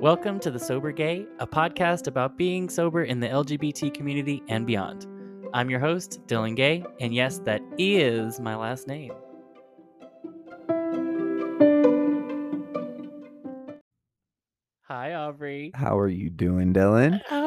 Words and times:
Welcome 0.00 0.40
to 0.40 0.50
The 0.50 0.58
Sober 0.58 0.90
Gay, 0.90 1.24
a 1.38 1.46
podcast 1.46 2.08
about 2.08 2.36
being 2.36 2.68
sober 2.68 3.04
in 3.04 3.20
the 3.20 3.28
LGBT 3.28 3.94
community 3.94 4.42
and 4.48 4.66
beyond. 4.66 5.06
I'm 5.54 5.70
your 5.70 5.78
host, 5.78 6.18
Dillan 6.26 6.56
Gay, 6.56 6.84
and 6.98 7.14
yes, 7.14 7.38
that 7.44 7.60
is 7.78 8.40
my 8.40 8.56
last 8.56 8.88
name. 8.88 9.12
Hi, 14.82 15.14
Aubrey. 15.14 15.70
How 15.74 15.96
are 15.96 16.08
you 16.08 16.28
doing, 16.28 16.74
Dillan? 16.74 17.20
Uh, 17.30 17.37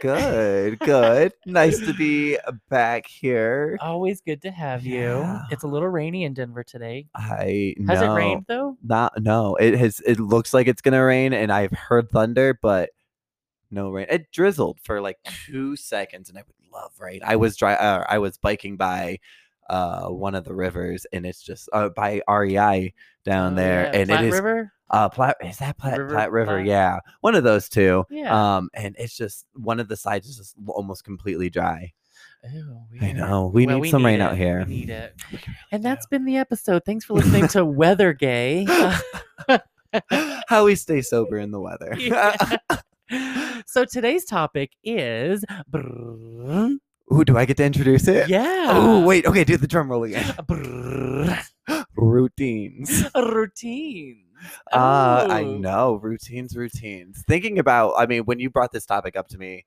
Good. 0.00 0.78
Good, 0.80 1.32
nice 1.46 1.78
to 1.80 1.92
be 1.94 2.38
back 2.68 3.06
here. 3.06 3.76
Always 3.80 4.20
good 4.20 4.42
to 4.42 4.50
have 4.50 4.84
you. 4.84 5.00
Yeah. 5.00 5.42
It's 5.50 5.62
a 5.62 5.66
little 5.68 5.88
rainy 5.88 6.24
in 6.24 6.34
Denver 6.34 6.64
today. 6.64 7.06
I 7.14 7.74
Has 7.88 8.00
know. 8.00 8.12
it 8.12 8.16
rained 8.16 8.44
though? 8.48 8.76
Not 8.82 9.20
no. 9.22 9.56
It 9.56 9.78
has. 9.78 10.00
It 10.00 10.18
looks 10.18 10.54
like 10.54 10.66
it's 10.68 10.80
gonna 10.82 11.04
rain, 11.04 11.32
and 11.32 11.52
I've 11.52 11.72
heard 11.72 12.10
thunder, 12.10 12.58
but 12.60 12.90
no 13.70 13.90
rain. 13.90 14.06
It 14.10 14.30
drizzled 14.32 14.80
for 14.82 15.00
like 15.00 15.18
two 15.46 15.76
seconds, 15.76 16.28
and 16.28 16.38
I 16.38 16.42
would 16.46 16.72
love 16.72 16.92
rain. 16.98 17.20
I 17.24 17.36
was 17.36 17.56
dry. 17.56 17.74
Uh, 17.74 18.04
I 18.08 18.18
was 18.18 18.38
biking 18.38 18.76
by 18.76 19.18
uh 19.68 20.08
one 20.08 20.34
of 20.34 20.44
the 20.44 20.54
rivers, 20.54 21.06
and 21.12 21.24
it's 21.26 21.42
just 21.42 21.68
uh, 21.72 21.90
by 21.90 22.22
REI 22.28 22.94
down 23.24 23.52
Oh, 23.52 23.56
there, 23.56 23.84
yeah. 23.92 24.00
and 24.00 24.08
Platte 24.08 24.24
it 24.24 24.28
is 24.28 24.34
River? 24.34 24.72
Uh 24.90 25.08
Platte. 25.08 25.36
Is 25.44 25.58
that 25.58 25.78
Platte 25.78 25.98
River 25.98 26.10
Platte 26.14 26.32
River? 26.32 26.52
Platte? 26.56 26.66
Yeah, 26.66 26.98
one 27.20 27.34
of 27.34 27.44
those 27.44 27.68
two. 27.68 28.04
Yeah. 28.10 28.56
Um, 28.56 28.70
and 28.74 28.94
it's 28.98 29.16
just 29.16 29.46
one 29.54 29.80
of 29.80 29.88
the 29.88 29.96
sides 29.96 30.28
is 30.28 30.36
just 30.36 30.54
almost 30.66 31.04
completely 31.04 31.48
dry. 31.50 31.92
Ew, 32.52 32.80
I 33.02 33.12
know. 33.12 33.48
We 33.52 33.66
Well, 33.66 33.80
need 33.80 33.90
some 33.90 34.04
rain 34.04 34.20
it. 34.20 34.22
out 34.22 34.36
here. 34.36 34.64
We 34.66 34.74
need 34.74 34.90
it. 34.90 35.14
And 35.72 35.84
that's 35.84 36.06
been 36.06 36.24
the 36.24 36.38
episode. 36.38 36.82
Thanks 36.86 37.04
for 37.04 37.12
listening 37.14 37.48
to 37.48 37.64
Weather 37.82 38.12
Gay. 38.14 38.66
how 40.48 40.64
we 40.64 40.74
stay 40.74 41.02
sober 41.02 41.36
in 41.38 41.50
the 41.50 41.60
weather. 41.60 41.94
Yeah. 41.98 42.34
so 43.66 43.84
today's 43.84 44.24
topic 44.24 44.72
is 44.84 45.44
Ooh, 45.76 47.24
do 47.24 47.36
I 47.36 47.44
get 47.44 47.56
to 47.58 47.64
introduce 47.64 48.06
it? 48.08 48.28
yeah. 48.28 48.66
Oh, 48.70 49.04
wait. 49.04 49.26
Okay, 49.26 49.44
do 49.44 49.56
the 49.56 49.66
drum 49.66 49.90
roll 49.90 50.04
again. 50.04 50.32
Routines. 51.96 53.04
routines. 53.14 54.26
Uh, 54.72 55.26
I 55.30 55.42
know. 55.44 55.94
Routines, 55.96 56.56
routines. 56.56 57.22
Thinking 57.26 57.58
about, 57.58 57.94
I 57.96 58.06
mean, 58.06 58.22
when 58.24 58.38
you 58.40 58.50
brought 58.50 58.72
this 58.72 58.86
topic 58.86 59.16
up 59.16 59.28
to 59.28 59.38
me 59.38 59.66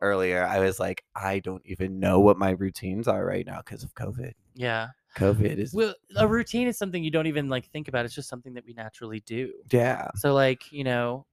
earlier, 0.00 0.44
I 0.46 0.60
was 0.60 0.78
like, 0.78 1.02
I 1.14 1.40
don't 1.40 1.62
even 1.64 1.98
know 1.98 2.20
what 2.20 2.38
my 2.38 2.50
routines 2.50 3.08
are 3.08 3.24
right 3.24 3.46
now 3.46 3.58
because 3.58 3.82
of 3.82 3.94
COVID. 3.94 4.32
Yeah. 4.54 4.88
COVID 5.16 5.58
is, 5.58 5.74
Well, 5.74 5.94
a 6.16 6.28
routine 6.28 6.68
is 6.68 6.78
something 6.78 7.02
you 7.02 7.10
don't 7.10 7.26
even 7.26 7.48
like 7.48 7.68
think 7.70 7.88
about. 7.88 8.04
It's 8.04 8.14
just 8.14 8.28
something 8.28 8.54
that 8.54 8.64
we 8.64 8.74
naturally 8.74 9.20
do. 9.20 9.52
yeah. 9.70 10.08
So 10.16 10.34
like, 10.34 10.70
you 10.70 10.84
know, 10.84 11.26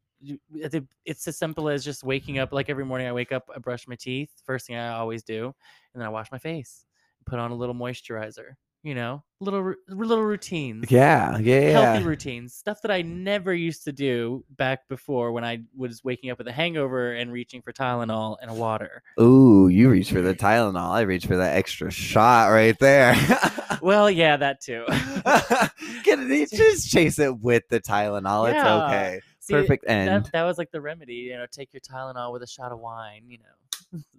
it- 0.56 0.84
it's 1.04 1.28
as 1.28 1.38
simple 1.38 1.70
as 1.70 1.84
just 1.84 2.04
waking 2.04 2.40
up 2.40 2.52
like 2.52 2.70
every 2.70 2.86
morning 2.86 3.06
I 3.08 3.12
wake 3.14 3.32
up, 3.32 3.48
I 3.56 3.60
brush 3.60 3.88
my 3.88 3.96
teeth, 3.96 4.32
first 4.46 4.66
thing 4.66 4.76
I 4.78 4.94
always 4.94 5.24
do, 5.24 5.46
and 5.94 6.02
then 6.02 6.04
I 6.08 6.10
wash 6.10 6.32
my 6.32 6.40
face, 6.40 6.86
put 7.26 7.38
on 7.38 7.52
a 7.52 7.56
little 7.56 7.76
moisturizer, 7.76 8.54
you 8.86 8.94
know, 8.94 9.24
little 9.42 9.74
little 9.90 10.24
routines. 10.24 10.92
Yeah. 10.92 11.40
Yeah. 11.40 11.60
Yeah. 11.60 11.82
Healthy 11.82 12.06
routines, 12.06 12.54
stuff 12.54 12.84
that 12.84 12.92
I 12.92 13.02
mm. 13.02 13.08
never 13.08 13.52
used 13.52 13.84
to 13.86 13.92
do 13.92 14.46
back 14.52 14.88
before 14.88 15.32
when 15.32 15.44
I 15.44 15.64
was 15.76 16.04
waking 16.04 16.30
up 16.30 16.38
with 16.38 16.48
a 16.48 16.52
hangover 16.52 17.14
and 17.14 17.32
reaching 17.32 17.64
for 17.64 17.74
Tylenol 17.74 18.38
and 18.44 18.56
water. 18.58 19.02
Ooh, 19.20 19.70
you 19.70 19.90
reach 19.90 20.12
for 20.12 20.22
the 20.22 20.36
Tylenol. 20.36 20.92
I 20.92 21.02
reach 21.02 21.26
for 21.26 21.36
that 21.36 21.58
extra 21.58 21.90
shot 21.90 22.52
right 22.52 22.78
there. 22.80 23.16
Well, 23.82 24.10
yeah, 24.10 24.38
that 24.38 24.62
too. 24.62 24.84
Get 26.04 26.20
it, 26.20 26.50
just 26.54 26.90
chase 26.90 27.20
it 27.20 27.40
with 27.40 27.68
the 27.70 27.80
Tylenol. 27.80 28.50
It's 28.50 28.66
okay. 28.66 29.20
See, 29.40 29.54
Perfect 29.54 29.86
end. 29.88 30.08
That, 30.08 30.32
that 30.32 30.44
was 30.44 30.58
like 30.58 30.72
the 30.72 30.82
remedy, 30.82 31.14
you 31.14 31.36
know, 31.36 31.46
take 31.52 31.72
your 31.72 31.82
Tylenol 31.82 32.34
with 32.34 32.42
a 32.42 32.48
shot 32.48 32.72
of 32.72 32.80
wine, 32.80 33.26
you 33.28 33.38
know, 33.38 33.44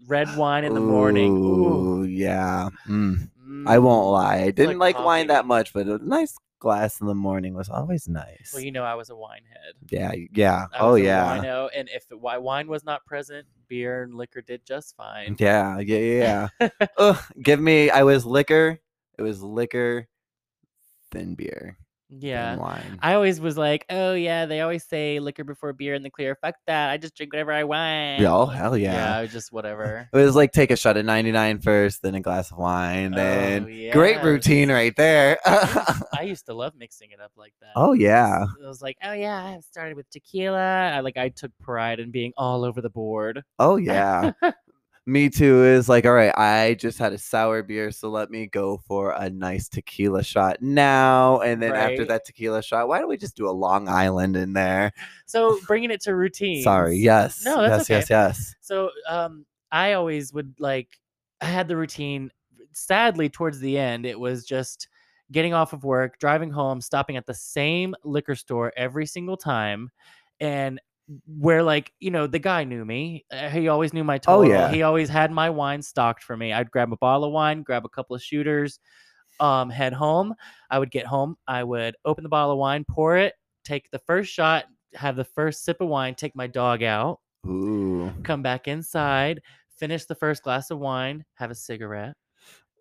red 0.07 0.37
wine 0.37 0.65
in 0.65 0.75
the 0.75 0.81
morning. 0.81 1.37
Ooh. 1.37 2.01
Ooh, 2.01 2.05
yeah. 2.05 2.69
Mm. 2.89 3.29
I 3.67 3.79
won't 3.79 4.09
lie. 4.09 4.43
I 4.43 4.51
didn't 4.51 4.79
like 4.79 4.97
like, 4.97 5.05
wine 5.05 5.27
that 5.29 5.47
much, 5.47 5.73
but 5.73 5.87
a 5.87 5.99
nice 5.99 6.37
glass 6.59 7.01
in 7.01 7.07
the 7.07 7.15
morning 7.15 7.55
was 7.55 7.69
always 7.69 8.09
nice. 8.09 8.51
Well, 8.53 8.63
you 8.63 8.73
know, 8.73 8.85
I 8.85 8.95
was 8.95 9.11
a 9.11 9.17
wine 9.17 9.43
head. 9.49 9.75
yeah, 9.91 10.13
yeah. 10.33 10.67
I 10.73 10.79
oh 10.79 10.95
yeah. 10.95 11.39
wino, 11.39 11.69
and 11.75 11.89
if 11.93 12.07
wine 12.11 12.69
was 12.69 12.85
not 12.85 13.05
present, 13.05 13.47
beer 13.69 14.03
and 14.03 14.15
liquor 14.15 14.41
did 14.41 14.65
just 14.65 14.97
fine. 14.97 15.37
Yeah, 15.39 15.79
yeah, 15.81 15.99
yeah. 15.99 16.49
yeah. 16.61 16.69
Ugh, 16.99 17.23
give 17.43 17.61
me. 17.61 17.91
I 17.91 18.03
was 18.03 18.25
liquor. 18.25 18.79
It 19.19 19.23
was 19.23 19.43
liquor, 19.43 20.09
then 21.13 21.35
beer, 21.35 21.79
Yeah. 22.09 22.57
wine. 22.57 22.99
I 23.03 23.15
always 23.15 23.41
was 23.41 23.59
like, 23.59 23.85
oh 23.91 24.15
yeah, 24.15 24.47
they 24.47 24.61
always 24.61 24.85
say 24.85 25.19
liquor 25.19 25.45
before 25.45 25.73
beer 25.73 25.95
in 25.95 26.03
the 26.03 26.11
clear. 26.11 26.37
Fuck 26.41 26.55
that. 26.67 26.91
I 26.91 26.97
just 26.97 27.17
drink 27.17 27.33
whatever 27.33 27.53
I 27.53 27.65
want. 27.65 28.21
Yeah, 28.21 28.33
oh, 28.35 28.47
hell 28.47 28.77
Yeah, 28.77 29.21
yeah. 29.21 29.27
Just 29.27 29.53
whatever. 29.53 30.09
It 30.13 30.17
was 30.17 30.37
like 30.37 30.53
take 30.53 30.71
a 30.71 30.77
shot 30.77 30.97
of 30.97 31.05
99 31.05 31.61
first, 31.61 32.03
then 32.03 32.15
a 32.15 32.21
glass 32.21 32.51
of 32.53 32.59
wine, 32.59 33.13
then 33.13 33.65
Oh, 33.65 33.93
great 33.93 34.23
routine 34.23 34.71
right 34.71 34.95
there. 34.97 35.39
I 35.47 36.23
used 36.23 36.47
to 36.47 36.55
love 36.55 36.75
mixing 36.79 37.11
it 37.11 37.21
up 37.21 37.33
like 37.37 37.55
that. 37.61 37.71
oh 37.77 37.93
yeah. 37.93 38.45
It 38.63 38.67
was 38.67 38.81
like, 38.81 38.97
oh 39.03 39.13
yeah, 39.13 39.37
I 39.43 39.59
started 39.61 39.97
with 39.97 40.09
tequila. 40.11 40.93
I 40.93 41.01
like 41.01 41.17
I 41.17 41.29
took 41.31 41.51
pride 41.61 42.01
in 42.01 42.11
being 42.11 42.33
all 42.37 42.65
over 42.65 42.81
the 42.81 42.91
board. 42.91 43.43
Oh 43.59 43.77
yeah. 43.77 44.33
me 45.07 45.31
too 45.31 45.65
is 45.65 45.89
like, 45.89 46.05
all 46.05 46.13
right, 46.13 46.37
I 46.37 46.75
just 46.75 46.99
had 46.99 47.13
a 47.13 47.19
sour 47.19 47.63
beer, 47.63 47.93
so 47.93 48.09
let 48.09 48.29
me 48.29 48.47
go 48.47 48.83
for 48.89 49.13
a 49.13 49.31
nice 49.31 49.69
tequila 49.69 50.25
shot 50.25 50.61
now. 50.61 51.41
And 51.41 51.63
then 51.63 51.75
after 51.77 52.05
that 52.07 52.25
tequila 52.25 52.61
shot, 52.61 52.89
why 52.89 52.99
don't 52.99 53.09
we 53.09 53.17
just 53.17 53.37
do 53.37 53.49
a 53.49 53.51
Long 53.53 53.89
Island 53.89 54.37
in 54.37 54.53
there? 54.53 54.93
So 55.27 55.61
bringing 55.67 55.93
it 55.93 56.01
to 56.03 56.15
routine. 56.15 56.63
Sorry. 56.63 56.97
Yes. 56.97 57.45
No, 57.45 57.63
that's 57.63 57.89
yes, 57.89 57.91
okay. 57.91 57.95
yes, 57.95 58.11
yes. 58.11 58.55
So 58.61 58.91
um 59.09 59.47
I 59.71 59.93
always 59.93 60.33
would 60.33 60.55
like 60.59 60.89
I 61.41 61.47
had 61.47 61.69
the 61.69 61.77
routine 61.77 62.31
sadly 62.73 63.29
towards 63.29 63.59
the 63.61 63.79
end 63.79 64.07
it 64.07 64.19
was 64.19 64.45
just 64.45 64.89
getting 65.33 65.55
off 65.55 65.73
of 65.73 65.85
work, 65.85 66.19
driving 66.19 66.51
home, 66.51 66.81
stopping 66.81 67.17
at 67.17 67.27
the 67.27 67.35
same 67.35 67.95
liquor 68.05 68.35
store 68.35 68.73
every 68.77 69.07
single 69.07 69.37
time 69.37 69.91
and 70.41 70.81
where 71.39 71.63
like 71.63 71.93
you 72.01 72.11
know 72.11 72.27
the 72.27 72.39
guy 72.39 72.65
knew 72.65 72.85
me 72.85 73.25
uh, 73.31 73.49
he 73.49 73.69
always 73.69 73.93
knew 73.93 74.03
my 74.03 74.17
Oh, 74.27 74.43
total 74.43 74.51
yeah. 74.51 74.71
he 74.71 74.83
always 74.83 75.09
had 75.09 75.31
my 75.31 75.49
wine 75.51 75.81
stocked 75.81 76.23
for 76.25 76.37
me 76.37 76.53
i'd 76.53 76.71
grab 76.71 76.93
a 76.93 76.97
bottle 76.97 77.25
of 77.25 77.33
wine 77.33 77.63
grab 77.63 77.85
a 77.85 77.89
couple 77.89 78.17
of 78.17 78.23
shooters 78.23 78.81
um 79.39 79.71
head 79.71 79.93
home 79.93 80.35
i 80.71 80.79
would 80.79 80.91
get 80.91 81.07
home 81.07 81.37
i 81.47 81.63
would 81.63 81.95
open 82.05 82.25
the 82.25 82.29
bottle 82.29 82.53
of 82.53 82.59
wine 82.59 82.85
pour 82.91 83.17
it 83.17 83.35
take 83.65 83.89
the 83.93 84.01
first 84.01 84.33
shot 84.33 84.65
have 84.95 85.15
the 85.15 85.25
first 85.25 85.65
sip 85.65 85.81
of 85.81 85.89
wine 85.89 86.15
take 86.15 86.35
my 86.35 86.47
dog 86.49 86.83
out 86.83 87.21
Ooh. 87.47 88.13
come 88.25 88.43
back 88.43 88.67
inside, 88.67 89.41
finish 89.79 90.07
the 90.07 90.15
first 90.17 90.43
glass 90.43 90.71
of 90.73 90.79
wine, 90.81 91.25
have 91.35 91.51
a 91.53 91.55
cigarette, 91.55 92.17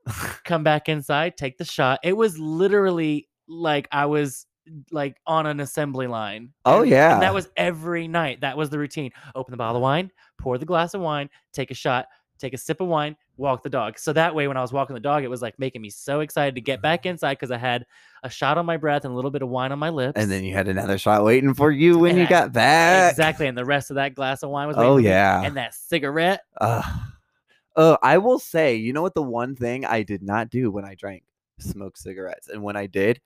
come 0.43 0.63
back 0.63 0.89
inside, 0.89 1.37
take 1.37 1.57
the 1.57 1.65
shot. 1.65 1.99
It 2.03 2.13
was 2.17 2.39
literally 2.39 3.27
like 3.47 3.87
I 3.91 4.05
was 4.07 4.47
like 4.91 5.17
on 5.27 5.45
an 5.45 5.59
assembly 5.59 6.07
line. 6.07 6.51
Oh, 6.65 6.81
yeah. 6.81 7.13
And 7.13 7.21
that 7.21 7.33
was 7.33 7.49
every 7.57 8.07
night. 8.07 8.41
That 8.41 8.57
was 8.57 8.69
the 8.69 8.79
routine. 8.79 9.11
Open 9.35 9.51
the 9.51 9.57
bottle 9.57 9.77
of 9.77 9.81
wine, 9.81 10.11
pour 10.37 10.57
the 10.57 10.65
glass 10.65 10.93
of 10.93 11.01
wine, 11.01 11.29
take 11.53 11.71
a 11.71 11.75
shot, 11.75 12.07
take 12.39 12.53
a 12.53 12.57
sip 12.57 12.81
of 12.81 12.87
wine, 12.87 13.15
walk 13.37 13.63
the 13.63 13.69
dog. 13.69 13.97
So 13.99 14.11
that 14.13 14.33
way 14.35 14.47
when 14.47 14.57
I 14.57 14.61
was 14.61 14.73
walking 14.73 14.93
the 14.93 14.99
dog, 14.99 15.23
it 15.23 15.29
was 15.29 15.41
like 15.41 15.57
making 15.59 15.81
me 15.81 15.89
so 15.89 16.19
excited 16.21 16.55
to 16.55 16.61
get 16.61 16.81
back 16.81 17.05
inside 17.05 17.33
because 17.35 17.51
I 17.51 17.57
had 17.57 17.85
a 18.23 18.29
shot 18.29 18.57
on 18.57 18.65
my 18.65 18.77
breath 18.77 19.05
and 19.05 19.13
a 19.13 19.15
little 19.15 19.31
bit 19.31 19.41
of 19.41 19.49
wine 19.49 19.71
on 19.71 19.79
my 19.79 19.89
lips. 19.89 20.19
and 20.19 20.29
then 20.31 20.43
you 20.43 20.53
had 20.53 20.67
another 20.67 20.97
shot 20.97 21.23
waiting 21.23 21.53
for 21.53 21.71
you 21.71 21.99
when 21.99 22.11
And 22.11 22.19
you 22.19 22.25
I- 22.25 22.29
got 22.29 22.51
back. 22.53 23.11
Exactly. 23.11 23.47
And 23.47 23.57
the 23.57 23.65
rest 23.65 23.89
of 23.91 23.95
that 23.95 24.15
glass 24.15 24.43
of 24.43 24.49
wine 24.49 24.67
was 24.67 24.77
Oh 24.77 24.97
yeah. 24.97 25.41
And 25.43 25.55
that 25.57 25.73
cigarette. 25.75 26.41
Uh, 26.59 26.81
uh, 27.75 27.97
I 28.01 28.17
will 28.17 28.39
say, 28.39 28.75
you 28.75 28.93
know 28.93 29.01
what? 29.01 29.13
The 29.13 29.21
one 29.21 29.55
thing 29.55 29.85
I 29.85 30.03
did 30.03 30.23
not 30.23 30.49
do 30.49 30.71
when 30.71 30.85
I 30.85 30.95
drank, 30.95 31.23
smoke 31.59 31.97
cigarettes, 31.97 32.47
and 32.47 32.63
when 32.63 32.75
I 32.77 32.87
did, 32.87 33.19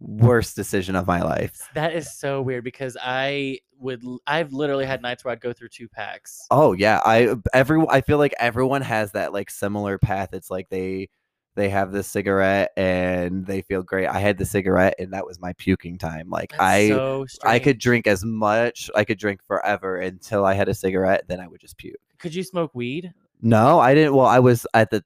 worst 0.00 0.56
decision 0.56 0.96
of 0.96 1.06
my 1.06 1.22
life. 1.22 1.68
That 1.74 1.94
is 1.94 2.16
so 2.16 2.40
weird 2.42 2.64
because 2.64 2.96
I 3.00 3.58
would 3.78 4.02
I've 4.26 4.52
literally 4.52 4.86
had 4.86 5.02
nights 5.02 5.24
where 5.24 5.32
I'd 5.32 5.40
go 5.40 5.52
through 5.52 5.68
two 5.68 5.88
packs. 5.88 6.46
Oh 6.50 6.72
yeah, 6.72 7.00
I 7.04 7.36
every 7.52 7.84
I 7.88 8.00
feel 8.00 8.18
like 8.18 8.34
everyone 8.38 8.82
has 8.82 9.12
that 9.12 9.32
like 9.32 9.50
similar 9.50 9.98
path. 9.98 10.30
It's 10.32 10.50
like 10.50 10.68
they 10.68 11.08
they 11.54 11.68
have 11.68 11.90
the 11.90 12.04
cigarette 12.04 12.70
and 12.76 13.44
they 13.44 13.62
feel 13.62 13.82
great. 13.82 14.06
I 14.06 14.20
had 14.20 14.38
the 14.38 14.46
cigarette 14.46 14.94
and 14.98 15.12
that 15.12 15.26
was 15.26 15.40
my 15.40 15.52
puking 15.54 15.98
time. 15.98 16.30
Like 16.30 16.50
That's 16.50 16.62
I 16.62 16.88
so 16.88 17.26
I 17.42 17.58
could 17.58 17.78
drink 17.78 18.06
as 18.06 18.24
much, 18.24 18.90
I 18.94 19.04
could 19.04 19.18
drink 19.18 19.40
forever 19.44 19.96
until 19.96 20.44
I 20.44 20.54
had 20.54 20.68
a 20.68 20.74
cigarette, 20.74 21.24
then 21.26 21.40
I 21.40 21.48
would 21.48 21.60
just 21.60 21.76
puke. 21.76 21.96
Could 22.18 22.34
you 22.34 22.44
smoke 22.44 22.74
weed? 22.74 23.12
No, 23.42 23.80
I 23.80 23.94
didn't. 23.94 24.14
Well, 24.14 24.26
I 24.26 24.38
was 24.38 24.66
at 24.74 24.90
the 24.90 25.04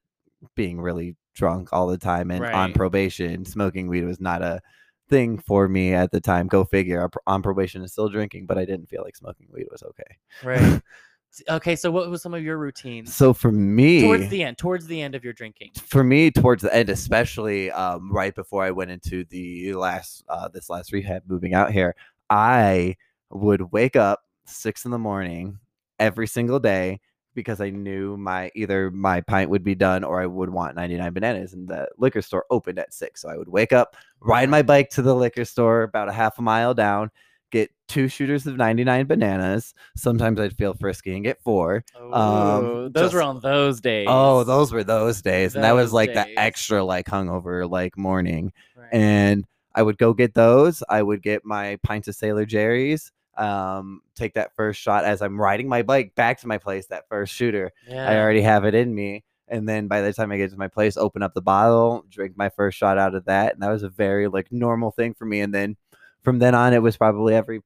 being 0.54 0.80
really 0.80 1.16
drunk 1.34 1.70
all 1.72 1.86
the 1.86 1.98
time 1.98 2.30
and 2.30 2.44
on 2.44 2.72
probation. 2.72 3.44
Smoking 3.44 3.88
weed 3.88 4.04
was 4.04 4.20
not 4.20 4.42
a 4.42 4.60
thing 5.08 5.38
for 5.38 5.68
me 5.68 5.92
at 5.94 6.10
the 6.10 6.20
time. 6.20 6.46
Go 6.46 6.64
figure. 6.64 7.08
On 7.26 7.42
probation 7.42 7.80
and 7.82 7.90
still 7.90 8.08
drinking, 8.08 8.46
but 8.46 8.58
I 8.58 8.64
didn't 8.64 8.88
feel 8.88 9.02
like 9.02 9.16
smoking 9.16 9.48
weed 9.52 9.66
was 9.70 9.82
okay. 9.82 10.16
Right. 10.42 10.80
Okay, 11.48 11.76
so 11.76 11.90
what 11.90 12.10
was 12.10 12.20
some 12.20 12.34
of 12.34 12.42
your 12.42 12.58
routines 12.58 13.16
So 13.16 13.32
for 13.32 13.50
me, 13.50 14.02
towards 14.02 14.28
the 14.28 14.42
end? 14.42 14.58
Towards 14.58 14.86
the 14.86 15.00
end 15.00 15.14
of 15.14 15.24
your 15.24 15.32
drinking. 15.32 15.70
for 15.82 16.04
me 16.04 16.30
towards 16.30 16.62
the 16.62 16.74
end 16.76 16.90
especially 16.90 17.70
um, 17.70 18.12
right 18.12 18.34
before 18.34 18.62
i 18.62 18.70
went 18.70 18.90
into 18.90 19.24
the 19.30 19.72
last 19.72 20.24
uh, 20.28 20.48
this 20.48 20.68
last 20.68 20.92
rehab 20.92 21.22
moving 21.26 21.54
out 21.54 21.72
here 21.72 21.94
i 22.28 22.94
would 23.30 23.72
wake 23.72 23.96
up 23.96 24.20
six 24.44 24.84
in 24.84 24.90
the 24.90 24.98
morning 24.98 25.58
every 25.98 26.26
single 26.26 26.60
day 26.60 27.00
because 27.34 27.60
i 27.60 27.70
knew 27.70 28.16
my 28.16 28.50
either 28.54 28.90
my 28.90 29.20
pint 29.20 29.50
would 29.50 29.64
be 29.64 29.74
done 29.74 30.04
or 30.04 30.20
i 30.20 30.26
would 30.26 30.50
want 30.50 30.76
99 30.76 31.12
bananas 31.12 31.52
and 31.52 31.68
the 31.68 31.88
liquor 31.98 32.22
store 32.22 32.44
opened 32.50 32.78
at 32.78 32.92
six 32.92 33.22
so 33.22 33.28
i 33.28 33.36
would 33.36 33.48
wake 33.48 33.72
up 33.72 33.96
ride 34.20 34.48
my 34.48 34.62
bike 34.62 34.90
to 34.90 35.02
the 35.02 35.14
liquor 35.14 35.44
store 35.44 35.82
about 35.82 36.08
a 36.08 36.12
half 36.12 36.38
a 36.38 36.42
mile 36.42 36.74
down 36.74 37.10
get 37.50 37.70
two 37.86 38.08
shooters 38.08 38.46
of 38.46 38.56
99 38.56 39.06
bananas 39.06 39.74
sometimes 39.96 40.40
i'd 40.40 40.56
feel 40.56 40.74
frisky 40.74 41.14
and 41.14 41.24
get 41.24 41.42
four 41.42 41.84
Oh, 41.98 42.88
those 42.88 43.14
were 43.14 43.22
on 43.22 43.40
those 43.40 43.78
oh, 43.78 43.80
days. 43.80 44.06
Oh, 44.10 44.44
those 44.44 44.72
were 44.72 44.84
those 44.84 45.22
days. 45.22 45.54
And 45.54 45.64
that 45.64 45.72
was 45.72 45.92
like 45.92 46.12
days. 46.12 46.26
the 46.26 46.38
extra 46.38 46.84
like 46.84 47.06
hungover 47.06 47.68
like 47.68 47.96
morning. 47.96 48.52
Right. 48.76 48.88
And 48.92 49.46
I 49.74 49.82
would 49.82 49.98
go 49.98 50.12
get 50.12 50.34
those. 50.34 50.82
I 50.88 51.02
would 51.02 51.22
get 51.22 51.44
my 51.44 51.78
pint 51.82 52.08
of 52.08 52.14
Sailor 52.14 52.44
Jerry's. 52.44 53.12
Um, 53.36 54.02
take 54.14 54.34
that 54.34 54.54
first 54.56 54.80
shot 54.80 55.04
as 55.04 55.22
I'm 55.22 55.40
riding 55.40 55.68
my 55.68 55.82
bike 55.82 56.14
back 56.14 56.40
to 56.40 56.46
my 56.46 56.58
place, 56.58 56.86
that 56.88 57.08
first 57.08 57.32
shooter. 57.34 57.72
I 57.90 58.18
already 58.18 58.42
have 58.42 58.64
it 58.64 58.74
in 58.74 58.94
me. 58.94 59.24
And 59.48 59.68
then 59.68 59.86
by 59.86 60.00
the 60.00 60.12
time 60.12 60.32
I 60.32 60.38
get 60.38 60.50
to 60.50 60.56
my 60.56 60.68
place, 60.68 60.96
open 60.96 61.22
up 61.22 61.34
the 61.34 61.42
bottle, 61.42 62.04
drink 62.08 62.36
my 62.36 62.48
first 62.48 62.78
shot 62.78 62.96
out 62.98 63.14
of 63.14 63.26
that. 63.26 63.52
And 63.52 63.62
that 63.62 63.70
was 63.70 63.82
a 63.82 63.88
very 63.88 64.28
like 64.28 64.50
normal 64.50 64.90
thing 64.90 65.14
for 65.14 65.26
me. 65.26 65.40
And 65.40 65.52
then 65.52 65.76
from 66.22 66.38
then 66.38 66.54
on, 66.54 66.72
it 66.72 66.82
was 66.82 66.96
probably 66.96 67.34
every 67.34 67.60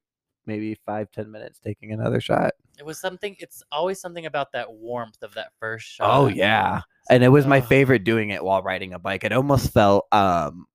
maybe 0.46 0.76
five, 0.86 1.10
ten 1.12 1.30
minutes 1.30 1.60
taking 1.62 1.92
another 1.92 2.20
shot. 2.20 2.54
It 2.78 2.84
was 2.84 2.98
something. 2.98 3.36
It's 3.38 3.62
always 3.70 4.00
something 4.00 4.26
about 4.26 4.52
that 4.52 4.72
warmth 4.72 5.22
of 5.22 5.34
that 5.34 5.52
first 5.60 5.86
shot. 5.86 6.08
Oh 6.10 6.26
yeah. 6.26 6.82
And 7.08 7.22
it 7.22 7.28
was 7.28 7.46
my 7.46 7.60
favorite 7.60 8.04
doing 8.04 8.30
it 8.30 8.42
while 8.44 8.62
riding 8.62 8.92
a 8.92 8.98
bike. 8.98 9.24
It 9.24 9.32
almost 9.32 9.72
felt 9.72 10.06
um 10.12 10.66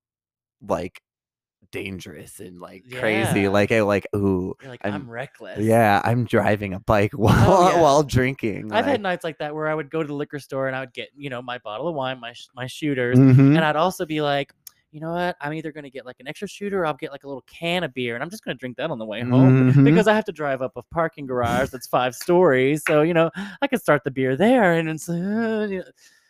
like 0.61 1.01
dangerous 1.71 2.39
and 2.39 2.59
like 2.59 2.83
crazy. 2.91 3.47
Like 3.47 3.71
I 3.71 3.81
like 3.81 4.07
ooh. 4.15 4.53
You're 4.61 4.69
like 4.71 4.81
I'm- 4.83 4.93
I'm, 4.93 5.09
reckless. 5.09 5.59
Yeah, 5.59 6.01
I'm 6.03 6.25
driving 6.25 6.73
a 6.73 6.79
bike 6.79 7.11
while 7.15 7.71
yeah. 7.71 7.81
while 7.81 8.03
drinking. 8.03 8.65
I've 8.71 8.85
like- 8.85 8.91
had 8.91 9.01
nights 9.01 9.23
like 9.23 9.37
that 9.39 9.55
where 9.55 9.67
I 9.67 9.75
would 9.75 9.89
go 9.89 10.01
to 10.01 10.07
the 10.07 10.13
liquor 10.13 10.39
store 10.39 10.67
and 10.67 10.75
I 10.75 10.81
would 10.81 10.93
get 10.93 11.09
you 11.15 11.29
know 11.29 11.41
my 11.41 11.57
bottle 11.59 11.87
of 11.87 11.95
wine, 11.95 12.19
my 12.19 12.33
my 12.55 12.67
shooters, 12.67 13.17
Mhm. 13.17 13.55
and 13.55 13.59
I'd 13.59 13.75
also 13.75 14.05
be 14.05 14.21
like. 14.21 14.53
You 14.93 14.99
know 14.99 15.13
what? 15.13 15.37
I'm 15.39 15.53
either 15.53 15.71
gonna 15.71 15.89
get 15.89 16.05
like 16.05 16.17
an 16.19 16.27
extra 16.27 16.49
shooter, 16.49 16.81
or 16.81 16.85
I'll 16.85 16.93
get 16.93 17.13
like 17.13 17.23
a 17.23 17.27
little 17.27 17.45
can 17.47 17.85
of 17.85 17.93
beer, 17.93 18.13
and 18.15 18.21
I'm 18.21 18.29
just 18.29 18.43
gonna 18.43 18.55
drink 18.57 18.75
that 18.75 18.91
on 18.91 18.99
the 18.99 19.05
way 19.05 19.21
home 19.21 19.71
Mhm. 19.71 19.85
because 19.85 20.05
I 20.05 20.13
have 20.13 20.25
to 20.25 20.33
drive 20.33 20.61
up 20.61 20.73
a 20.75 20.83
parking 20.83 21.25
garage 21.25 21.69
that's 21.69 21.87
five 21.87 22.13
stories. 22.13 22.83
So 22.85 23.01
you 23.01 23.13
know, 23.13 23.31
I 23.61 23.67
could 23.67 23.79
start 23.79 24.03
the 24.03 24.11
beer 24.11 24.35
there, 24.35 24.73
and 24.73 24.89
it's 24.89 25.07
uh, 25.07 25.81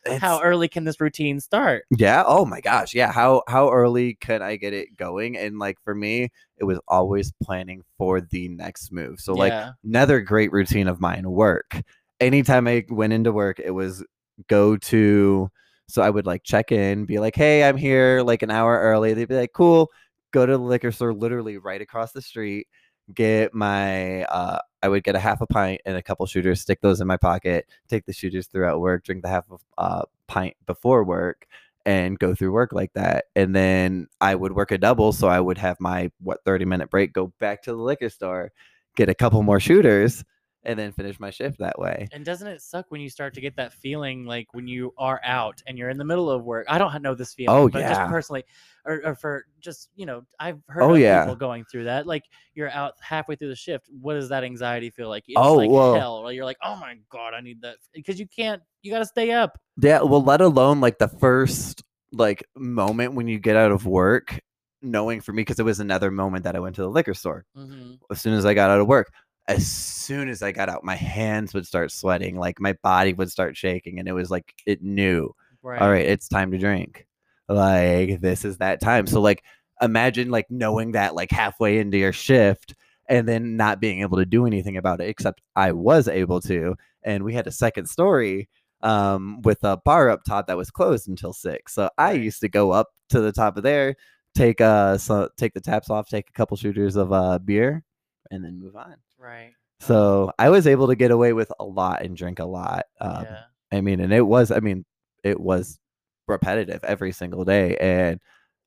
know, 0.07 0.17
how 0.17 0.41
early 0.41 0.67
can 0.67 0.83
this 0.83 0.99
routine 0.99 1.39
start? 1.39 1.85
Yeah. 1.97 2.23
Oh 2.25 2.45
my 2.45 2.61
gosh. 2.61 2.93
Yeah. 2.93 3.11
How 3.11 3.43
how 3.47 3.71
early 3.71 4.15
can 4.15 4.41
I 4.41 4.55
get 4.55 4.73
it 4.73 4.95
going? 4.97 5.37
And 5.37 5.59
like 5.59 5.77
for 5.83 5.93
me, 5.93 6.31
it 6.57 6.63
was 6.63 6.79
always 6.87 7.31
planning 7.43 7.83
for 7.97 8.21
the 8.21 8.49
next 8.49 8.91
move. 8.91 9.19
So 9.19 9.33
like 9.33 9.51
yeah, 9.51 9.71
another 9.83 10.21
great 10.21 10.51
routine 10.51 10.87
of 10.87 10.99
mine 10.99 11.29
work 11.29 11.81
anytime 12.21 12.67
i 12.67 12.85
went 12.89 13.11
into 13.11 13.33
work 13.33 13.59
it 13.59 13.71
was 13.71 14.05
go 14.47 14.77
to 14.77 15.49
so 15.89 16.01
i 16.01 16.09
would 16.09 16.25
like 16.25 16.43
check 16.43 16.71
in 16.71 17.03
be 17.03 17.19
like 17.19 17.35
hey 17.35 17.63
i'm 17.63 17.75
here 17.75 18.21
like 18.21 18.43
an 18.43 18.51
hour 18.51 18.79
early 18.79 19.13
they'd 19.13 19.27
be 19.27 19.35
like 19.35 19.51
cool 19.53 19.89
go 20.31 20.45
to 20.45 20.53
the 20.53 20.59
liquor 20.59 20.91
store 20.91 21.13
literally 21.13 21.57
right 21.57 21.81
across 21.81 22.11
the 22.13 22.21
street 22.21 22.67
get 23.15 23.53
my 23.53 24.23
uh 24.23 24.59
i 24.83 24.87
would 24.87 25.03
get 25.03 25.15
a 25.15 25.19
half 25.19 25.41
a 25.41 25.47
pint 25.47 25.81
and 25.85 25.97
a 25.97 26.01
couple 26.01 26.25
shooters 26.25 26.61
stick 26.61 26.79
those 26.81 27.01
in 27.01 27.07
my 27.07 27.17
pocket 27.17 27.65
take 27.87 28.05
the 28.05 28.13
shooters 28.13 28.47
throughout 28.47 28.79
work 28.79 29.03
drink 29.03 29.21
the 29.21 29.29
half 29.29 29.45
of 29.51 29.61
uh 29.77 30.03
pint 30.27 30.55
before 30.65 31.03
work 31.03 31.47
and 31.85 32.19
go 32.19 32.35
through 32.35 32.51
work 32.51 32.73
like 32.73 32.93
that. 32.93 33.25
And 33.35 33.55
then 33.55 34.07
i 34.19 34.35
would 34.35 34.53
work 34.53 34.71
a 34.71 34.77
double 34.77 35.11
so 35.11 35.27
i 35.27 35.39
would 35.39 35.57
have 35.57 35.77
my 35.79 36.11
what 36.19 36.43
30 36.45 36.65
minute 36.65 36.89
break 36.89 37.13
go 37.13 37.33
back 37.39 37.63
to 37.63 37.71
the 37.71 37.81
liquor 37.81 38.09
store 38.09 38.51
get 38.95 39.09
a 39.09 39.15
couple 39.15 39.41
more 39.43 39.59
shooters 39.59 40.23
and 40.63 40.77
then 40.77 40.91
finish 40.91 41.19
my 41.19 41.29
shift 41.31 41.57
that 41.59 41.77
way. 41.79 42.07
and 42.11 42.23
doesn't 42.23 42.47
it 42.47 42.61
suck 42.61 42.85
when 42.89 43.01
you 43.01 43.09
start 43.09 43.33
to 43.33 43.41
get 43.41 43.55
that 43.55 43.73
feeling 43.73 44.25
like 44.25 44.53
when 44.53 44.67
you 44.67 44.93
are 44.97 45.19
out 45.23 45.61
and 45.65 45.77
you're 45.77 45.89
in 45.89 45.97
the 45.97 46.05
middle 46.05 46.29
of 46.29 46.43
work? 46.43 46.65
I 46.69 46.77
don't 46.77 47.01
know 47.01 47.15
this 47.15 47.33
feeling, 47.33 47.55
Oh, 47.57 47.67
but 47.69 47.79
just 47.81 48.01
personally, 48.09 48.43
or, 48.85 49.01
or 49.05 49.15
for 49.15 49.45
just 49.59 49.89
you 49.95 50.05
know, 50.05 50.23
I've 50.39 50.59
heard 50.67 50.83
Oh, 50.83 50.93
yeah. 50.95 51.23
people 51.23 51.35
going 51.35 51.65
through 51.65 51.85
that. 51.85 52.05
Like 52.05 52.23
you're 52.53 52.69
out 52.69 52.93
halfway 53.01 53.35
through 53.35 53.49
the 53.49 53.55
shift. 53.55 53.87
What 54.01 54.13
does 54.13 54.29
that 54.29 54.43
anxiety 54.43 54.89
feel 54.91 55.09
like? 55.09 55.23
It's 55.27 55.37
Oh, 55.39 55.55
like 55.55 55.69
well- 55.69 55.95
hell. 55.95 56.31
You're 56.31 56.45
like, 56.45 56.57
oh 56.63 56.75
my 56.75 56.95
god, 57.09 57.33
I 57.33 57.41
need 57.41 57.61
that 57.61 57.77
because 57.93 58.19
you 58.19 58.27
can't. 58.27 58.61
You 58.83 58.91
got 58.91 58.99
to 58.99 59.05
stay 59.05 59.31
up. 59.31 59.57
Yeah, 59.81 60.01
well, 60.01 60.23
let 60.23 60.41
alone 60.41 60.81
like 60.81 60.97
the 60.99 61.07
first 61.07 61.83
like 62.11 62.43
moment 62.55 63.13
when 63.13 63.27
you 63.27 63.39
get 63.39 63.55
out 63.55 63.71
of 63.71 63.85
work, 63.85 64.39
knowing 64.81 65.21
for 65.21 65.31
me 65.33 65.41
because 65.41 65.59
it 65.59 65.63
was 65.65 65.79
another 65.79 66.11
moment 66.11 66.43
that 66.43 66.55
I 66.55 66.59
went 66.59 66.75
to 66.75 66.81
the 66.81 66.89
liquor 66.89 67.13
store. 67.13 67.45
hmm 67.55 67.93
As 68.11 68.21
soon 68.21 68.33
as 68.33 68.45
I 68.45 68.53
got 68.53 68.69
out 68.69 68.79
of 68.79 68.87
work, 68.87 69.11
as 69.47 69.67
soon 69.67 70.29
as 70.29 70.41
I 70.41 70.51
got 70.51 70.69
out, 70.69 70.83
my 70.83 70.95
hands 70.95 71.53
would 71.53 71.65
start 71.65 71.91
sweating, 71.91 72.37
like 72.37 72.59
my 72.59 72.73
body 72.83 73.13
would 73.13 73.31
start 73.31 73.57
shaking, 73.57 73.99
and 73.99 74.07
it 74.07 74.13
was 74.13 74.31
like 74.31 74.53
it 74.65 74.81
knew. 74.81 75.33
Right. 75.63 75.81
all 75.81 75.91
right, 75.91 76.05
it's 76.05 76.27
time 76.27 76.51
to 76.51 76.57
drink. 76.57 77.05
Like 77.47 78.21
this 78.21 78.45
is 78.45 78.57
that 78.57 78.81
time. 78.81 79.07
So 79.07 79.21
like 79.21 79.43
imagine 79.81 80.29
like 80.29 80.49
knowing 80.49 80.93
that 80.93 81.15
like 81.15 81.31
halfway 81.31 81.79
into 81.79 81.97
your 81.97 82.13
shift 82.13 82.75
and 83.09 83.27
then 83.27 83.57
not 83.57 83.81
being 83.81 84.01
able 84.01 84.17
to 84.17 84.25
do 84.25 84.45
anything 84.45 84.77
about 84.77 85.01
it 85.01 85.09
except 85.09 85.41
I 85.55 85.71
was 85.71 86.07
able 86.07 86.39
to 86.41 86.75
and 87.03 87.23
we 87.23 87.33
had 87.33 87.47
a 87.47 87.51
second 87.51 87.87
story 87.87 88.47
um 88.83 89.41
with 89.41 89.63
a 89.63 89.77
bar 89.77 90.09
up 90.09 90.23
top 90.23 90.47
that 90.47 90.57
was 90.57 90.71
closed 90.71 91.07
until 91.07 91.33
6. 91.33 91.73
So 91.73 91.89
I 91.97 92.13
used 92.13 92.41
to 92.41 92.49
go 92.49 92.71
up 92.71 92.89
to 93.09 93.21
the 93.21 93.31
top 93.31 93.57
of 93.57 93.63
there, 93.63 93.95
take 94.35 94.61
uh 94.61 94.97
so 94.97 95.29
take 95.37 95.53
the 95.53 95.61
taps 95.61 95.89
off, 95.89 96.09
take 96.09 96.29
a 96.29 96.33
couple 96.33 96.57
shooters 96.57 96.95
of 96.95 97.11
uh 97.11 97.39
beer 97.39 97.83
and 98.29 98.43
then 98.45 98.59
move 98.59 98.75
on. 98.75 98.95
Right. 99.21 99.53
So 99.79 100.31
I 100.37 100.49
was 100.49 100.67
able 100.67 100.87
to 100.87 100.95
get 100.95 101.11
away 101.11 101.33
with 101.33 101.51
a 101.59 101.63
lot 101.65 102.03
and 102.03 102.15
drink 102.15 102.39
a 102.39 102.45
lot. 102.45 102.85
Um, 102.99 103.23
yeah. 103.23 103.43
I 103.71 103.81
mean, 103.81 103.99
and 103.99 104.13
it 104.13 104.21
was, 104.21 104.51
I 104.51 104.59
mean, 104.59 104.85
it 105.23 105.39
was 105.39 105.79
repetitive 106.27 106.83
every 106.83 107.11
single 107.11 107.45
day. 107.45 107.77
And 107.77 108.19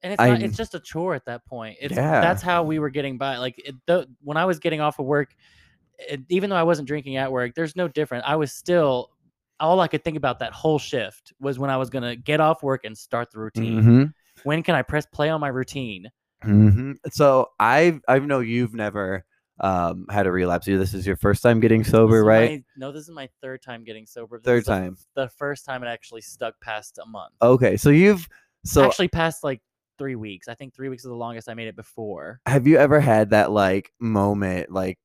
And 0.03 0.13
it's 0.13 0.21
I 0.23 0.29
not, 0.29 0.43
it's 0.43 0.57
just 0.57 0.75
a 0.75 0.81
chore 0.81 1.15
at 1.15 1.25
that 1.27 1.45
point. 1.47 1.79
It's 1.81 1.95
Yeah. 1.97 2.21
that's 2.21 2.43
how 2.43 2.63
we 2.65 2.79
were 2.79 2.91
getting 2.91 3.19
by. 3.19 3.39
Like 3.39 3.59
it, 3.59 3.75
th- 3.87 4.07
when 4.23 4.37
I 4.37 4.45
was 4.45 4.59
getting 4.59 4.81
off 4.81 4.99
of 4.99 5.07
work, 5.07 5.35
it, 5.99 6.23
even 6.31 6.51
though 6.51 6.57
I 6.57 6.65
wasn't 6.65 6.89
drinking 6.89 7.17
at 7.17 7.33
work, 7.33 7.55
there's 7.55 7.77
no 7.77 7.89
different. 7.89 8.25
I 8.27 8.37
was 8.37 8.53
still 8.53 9.11
all 9.61 9.81
I 9.81 9.89
could 9.89 10.05
think 10.05 10.17
about 10.17 10.41
that 10.41 10.53
whole 10.53 10.79
shift 10.79 11.33
was 11.41 11.59
when 11.59 11.71
I 11.71 11.77
was 11.79 11.91
gonna 11.91 12.17
get 12.17 12.41
off 12.41 12.63
work 12.63 12.85
and 12.85 12.97
start 12.99 13.31
the 13.33 13.39
routine. 13.41 13.83
Mhm, 13.83 14.13
When 14.43 14.63
can 14.63 14.75
I 14.77 14.83
press 14.83 15.07
play 15.07 15.31
on 15.31 15.41
my 15.41 15.49
routine? 15.49 16.11
mhm. 16.45 16.97
so 17.11 17.51
I've, 17.59 18.01
I 18.09 18.19
know 18.19 18.41
you've 18.41 18.75
never 18.75 19.25
um, 19.61 20.07
had 20.11 20.27
a 20.27 20.33
relapse. 20.33 20.67
You, 20.67 20.79
this 20.79 20.95
is 20.95 21.07
your 21.07 21.17
first 21.17 21.43
time 21.43 21.61
getting 21.61 21.85
sober, 21.85 22.25
right? 22.25 22.51
my- 22.51 22.65
no, 22.77 22.93
this 22.93 23.05
is 23.05 23.11
my 23.11 23.29
third 23.41 23.63
time 23.63 23.85
getting 23.85 24.07
sober. 24.07 24.39
This 24.39 24.45
Third 24.45 24.59
is 24.59 24.65
the 24.65 24.73
time. 24.73 24.97
The 25.15 25.29
first 25.29 25.65
time 25.65 25.83
it 25.83 25.87
actually 25.87 26.23
stuck 26.23 26.61
past 26.61 26.99
a 27.03 27.07
month. 27.07 27.35
Okay. 27.41 27.77
So 27.77 27.91
you've, 27.91 28.29
so 28.65 28.85
actually 28.85 29.09
past 29.09 29.45
like 29.45 29.61
three 29.99 30.17
weeks. 30.17 30.49
I 30.49 30.55
think 30.55 30.75
three 30.75 30.89
weeks 30.89 31.05
is 31.05 31.09
the 31.09 31.15
longest 31.15 31.49
I 31.49 31.55
made 31.55 31.69
it 31.69 31.77
before. 31.77 32.41
have 32.47 32.67
you 32.67 32.79
ever 32.79 33.01
had 33.01 33.31
that 33.31 33.51
like 33.51 33.93
moment, 34.01 34.71
like, 34.71 34.99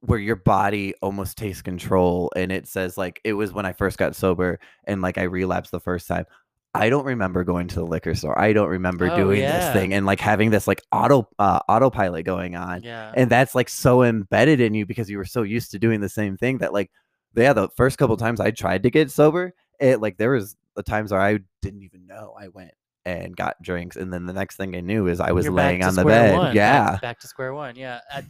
where 0.00 0.18
your 0.18 0.36
body 0.36 0.92
almost 1.00 1.38
takes 1.38 1.62
control 1.62 2.30
and 2.36 2.52
it 2.52 2.68
says 2.68 2.98
like 2.98 3.22
it 3.24 3.32
was 3.32 3.54
when 3.54 3.64
I 3.64 3.72
first 3.72 3.96
got 3.96 4.14
sober 4.14 4.60
and 4.84 5.00
like 5.00 5.16
I 5.16 5.22
relapsed 5.22 5.70
the 5.70 5.80
first 5.80 6.06
time. 6.06 6.26
I 6.74 6.88
don't 6.88 7.04
remember 7.04 7.44
going 7.44 7.68
to 7.68 7.74
the 7.76 7.84
liquor 7.86 8.14
store. 8.14 8.38
I 8.38 8.52
don't 8.54 8.68
remember 8.68 9.10
Oh, 9.10 9.16
doing 9.16 9.40
yeah. 9.40 9.58
this 9.58 9.72
thing 9.74 9.92
and 9.92 10.06
like 10.06 10.20
having 10.20 10.50
this 10.50 10.66
like 10.66 10.80
auto 10.90 11.28
uh, 11.38 11.60
autopilot 11.68 12.24
going 12.24 12.56
on. 12.56 12.82
Yeah. 12.82 13.12
And 13.14 13.30
that's 13.30 13.54
like 13.54 13.68
so 13.68 14.02
embedded 14.02 14.60
in 14.60 14.72
you 14.72 14.86
because 14.86 15.10
you 15.10 15.18
were 15.18 15.24
so 15.26 15.42
used 15.42 15.70
to 15.72 15.78
doing 15.78 16.00
the 16.00 16.08
same 16.08 16.36
thing 16.38 16.58
that 16.58 16.72
like 16.72 16.90
yeah, 17.34 17.52
the 17.52 17.68
first 17.76 17.98
couple 17.98 18.16
times 18.16 18.40
I 18.40 18.50
tried 18.52 18.82
to 18.84 18.90
get 18.90 19.10
sober, 19.10 19.54
it 19.80 20.00
like 20.00 20.16
there 20.16 20.30
was 20.30 20.56
the 20.74 20.82
times 20.82 21.12
where 21.12 21.20
I 21.20 21.40
didn't 21.60 21.82
even 21.82 22.06
know 22.06 22.34
I 22.38 22.48
went 22.48 22.72
and 23.04 23.36
got 23.36 23.60
drinks 23.62 23.96
and 23.96 24.12
then 24.12 24.24
the 24.26 24.32
next 24.32 24.56
thing 24.56 24.74
I 24.76 24.80
knew 24.80 25.08
is 25.08 25.20
I 25.20 25.32
was 25.32 25.44
You're 25.44 25.54
laying 25.54 25.82
on 25.84 25.94
the 25.94 26.04
bed. 26.04 26.36
one, 26.36 26.54
yeah. 26.56 26.98
back, 27.02 27.18
to 27.20 27.26
square 27.26 27.52
one. 27.52 27.76
Yeah, 27.76 28.00
I, 28.10 28.24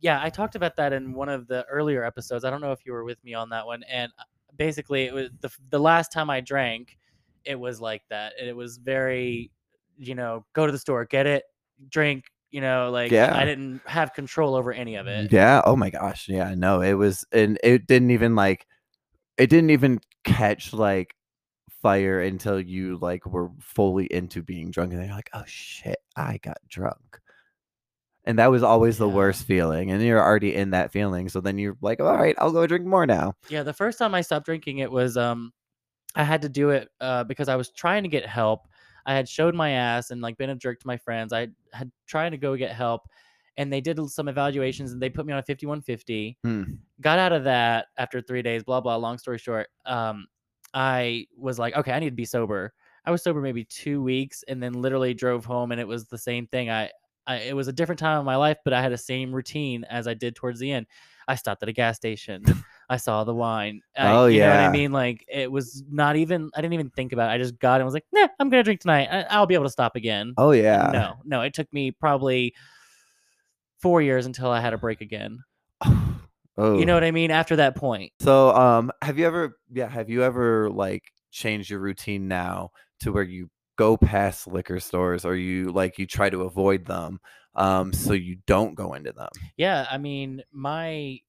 yeah. 0.00 0.20
I 0.22 0.28
talked 0.28 0.56
about 0.56 0.76
that 0.76 0.92
in 0.92 1.14
one 1.14 1.28
of 1.30 1.46
the 1.46 1.64
earlier 1.70 2.04
episodes. 2.04 2.44
I 2.44 2.50
don't 2.50 2.60
know 2.60 2.72
if 2.72 2.84
you 2.84 2.92
were 2.92 3.04
with 3.04 3.22
me 3.24 3.32
on 3.34 3.48
that 3.50 3.64
one. 3.64 3.82
And 3.84 4.12
uh, 4.18 4.24
basically, 4.56 5.04
it 5.04 5.14
was 5.14 5.28
the 5.40 5.50
the 5.70 5.78
last 5.78 6.10
time 6.12 6.28
I 6.30 6.40
drank, 6.40 6.98
it 7.44 7.58
was 7.58 7.80
like 7.80 8.02
that. 8.10 8.34
and 8.38 8.48
It 8.48 8.56
was 8.56 8.76
very, 8.76 9.50
you 9.96 10.14
know, 10.14 10.44
go 10.52 10.66
to 10.66 10.72
the 10.72 10.78
store, 10.78 11.04
get 11.04 11.26
it, 11.26 11.44
drink. 11.88 12.24
You 12.50 12.62
know, 12.62 12.90
like 12.90 13.10
Yeah. 13.10 13.36
I 13.36 13.44
didn't 13.44 13.82
have 13.84 14.14
control 14.14 14.54
over 14.54 14.72
any 14.72 14.94
of 14.94 15.06
it. 15.06 15.30
Yeah. 15.30 15.60
Oh 15.66 15.76
my 15.76 15.90
gosh. 15.90 16.28
Yeah. 16.28 16.54
No, 16.56 16.80
it 16.80 16.94
was, 16.94 17.24
and 17.30 17.58
it 17.62 17.86
didn't 17.86 18.10
even 18.10 18.34
like, 18.34 18.66
it 19.36 19.50
didn't 19.50 19.70
even 19.70 20.00
catch 20.24 20.72
like 20.72 21.14
fire 21.82 22.20
until 22.22 22.58
you 22.58 22.96
like 23.02 23.26
were 23.26 23.50
fully 23.60 24.06
into 24.06 24.42
being 24.42 24.70
drunk 24.70 24.92
and 24.92 25.00
then 25.00 25.08
you're 25.08 25.16
like, 25.16 25.30
oh 25.34 25.44
shit, 25.46 25.98
I 26.16 26.38
got 26.42 26.56
drunk. 26.68 27.20
And 28.24 28.38
that 28.38 28.50
was 28.50 28.62
always 28.62 28.98
the 28.98 29.08
worst 29.08 29.44
feeling. 29.44 29.90
And 29.90 30.02
you're 30.02 30.22
already 30.22 30.54
in 30.54 30.70
that 30.70 30.90
feeling. 30.92 31.28
So 31.28 31.40
then 31.40 31.56
you're 31.58 31.76
like, 31.80 32.00
all 32.00 32.16
right, 32.16 32.34
I'll 32.38 32.52
go 32.52 32.66
drink 32.66 32.84
more 32.84 33.06
now. 33.06 33.34
Yeah, 33.48 33.62
the 33.62 33.72
first 33.72 33.98
time 33.98 34.14
I 34.14 34.20
stopped 34.22 34.46
drinking, 34.46 34.78
it 34.78 34.90
was 34.90 35.16
um, 35.16 35.52
I 36.14 36.24
had 36.24 36.42
to 36.42 36.48
do 36.48 36.70
it 36.70 36.88
uh, 37.00 37.24
because 37.24 37.48
I 37.48 37.56
was 37.56 37.70
trying 37.70 38.02
to 38.02 38.08
get 38.08 38.26
help. 38.26 38.68
I 39.06 39.14
had 39.14 39.28
showed 39.28 39.54
my 39.54 39.70
ass 39.70 40.10
and 40.10 40.20
like 40.20 40.36
been 40.36 40.50
a 40.50 40.54
jerk 40.54 40.80
to 40.80 40.86
my 40.86 40.96
friends. 40.96 41.32
I 41.32 41.48
had 41.72 41.90
tried 42.06 42.30
to 42.30 42.36
go 42.36 42.56
get 42.56 42.72
help, 42.72 43.08
and 43.56 43.72
they 43.72 43.80
did 43.80 43.98
some 44.10 44.28
evaluations 44.28 44.92
and 44.92 45.00
they 45.00 45.10
put 45.10 45.26
me 45.26 45.32
on 45.32 45.38
a 45.38 45.42
5150. 45.42 46.38
Hmm. 46.42 46.62
Got 47.00 47.18
out 47.18 47.32
of 47.32 47.44
that 47.44 47.86
after 47.96 48.20
three 48.20 48.42
days. 48.42 48.64
Blah 48.64 48.80
blah. 48.80 48.96
Long 48.96 49.18
story 49.18 49.38
short, 49.38 49.68
um, 49.86 50.26
I 50.74 51.26
was 51.36 51.58
like, 51.58 51.74
okay, 51.74 51.92
I 51.92 51.98
need 51.98 52.10
to 52.10 52.16
be 52.16 52.24
sober. 52.24 52.72
I 53.04 53.10
was 53.10 53.22
sober 53.22 53.40
maybe 53.40 53.64
two 53.64 54.02
weeks, 54.02 54.44
and 54.48 54.62
then 54.62 54.74
literally 54.74 55.14
drove 55.14 55.44
home, 55.44 55.72
and 55.72 55.80
it 55.80 55.88
was 55.88 56.08
the 56.08 56.18
same 56.18 56.46
thing. 56.46 56.68
I, 56.68 56.90
I 57.26 57.36
it 57.36 57.56
was 57.56 57.68
a 57.68 57.72
different 57.72 57.98
time 57.98 58.18
of 58.18 58.24
my 58.24 58.36
life, 58.36 58.58
but 58.64 58.72
I 58.72 58.82
had 58.82 58.92
the 58.92 58.98
same 58.98 59.34
routine 59.34 59.84
as 59.84 60.06
I 60.06 60.14
did 60.14 60.36
towards 60.36 60.60
the 60.60 60.70
end. 60.70 60.86
I 61.26 61.34
stopped 61.34 61.62
at 61.62 61.68
a 61.68 61.72
gas 61.72 61.96
station. 61.96 62.44
I 62.88 62.96
saw 62.96 63.24
the 63.24 63.34
wine. 63.34 63.82
I, 63.96 64.12
Oh, 64.12 64.26
you 64.26 64.40
know 64.40 64.48
what 64.48 64.54
yeah. 64.60 64.68
I 64.68 64.72
mean? 64.72 64.92
Like 64.92 65.24
it 65.28 65.50
was 65.52 65.84
not 65.90 66.16
even. 66.16 66.50
I 66.54 66.60
didn't 66.60 66.74
even 66.74 66.90
think 66.90 67.12
about 67.12 67.30
it. 67.30 67.34
I 67.34 67.38
just 67.38 67.58
got 67.58 67.74
it 67.74 67.80
and 67.80 67.84
was 67.84 67.94
like, 67.94 68.06
nah, 68.12 68.28
I'm 68.38 68.48
gonna 68.48 68.62
drink 68.62 68.80
tonight. 68.80 69.08
I, 69.10 69.22
I'll 69.24 69.46
be 69.46 69.54
able 69.54 69.66
to 69.66 69.70
stop 69.70 69.94
again. 69.96 70.34
Oh, 70.38 70.52
yeah. 70.52 70.90
No, 70.92 71.14
no. 71.24 71.42
It 71.42 71.54
took 71.54 71.72
me 71.72 71.90
probably 71.90 72.54
four 73.78 74.02
years 74.02 74.26
until 74.26 74.50
I 74.50 74.60
had 74.60 74.72
a 74.72 74.78
break 74.78 75.00
again. 75.00 75.38
Oh. 76.60 76.76
You 76.76 76.86
know 76.86 76.94
what 76.94 77.04
I 77.04 77.12
mean? 77.12 77.30
After 77.30 77.54
that 77.54 77.76
point. 77.76 78.10
So, 78.18 78.50
um, 78.50 78.90
have 79.00 79.16
you 79.16 79.26
ever, 79.26 79.56
yeah, 79.72 79.88
have 79.88 80.10
you 80.10 80.24
ever 80.24 80.68
like 80.68 81.04
changed 81.30 81.70
your 81.70 81.78
routine 81.78 82.26
now 82.26 82.72
to 82.98 83.12
where 83.12 83.22
you 83.22 83.48
go 83.76 83.96
past 83.96 84.48
liquor 84.48 84.80
stores 84.80 85.24
or 85.24 85.36
you 85.36 85.70
like 85.70 86.00
you 86.00 86.06
try 86.08 86.28
to 86.28 86.42
avoid 86.42 86.84
them, 86.84 87.20
um, 87.54 87.92
so 87.92 88.12
you 88.12 88.38
don't 88.48 88.74
go 88.74 88.94
into 88.94 89.12
them? 89.12 89.28
Yeah, 89.56 89.86
I 89.88 89.98
mean, 89.98 90.42
my 90.50 91.20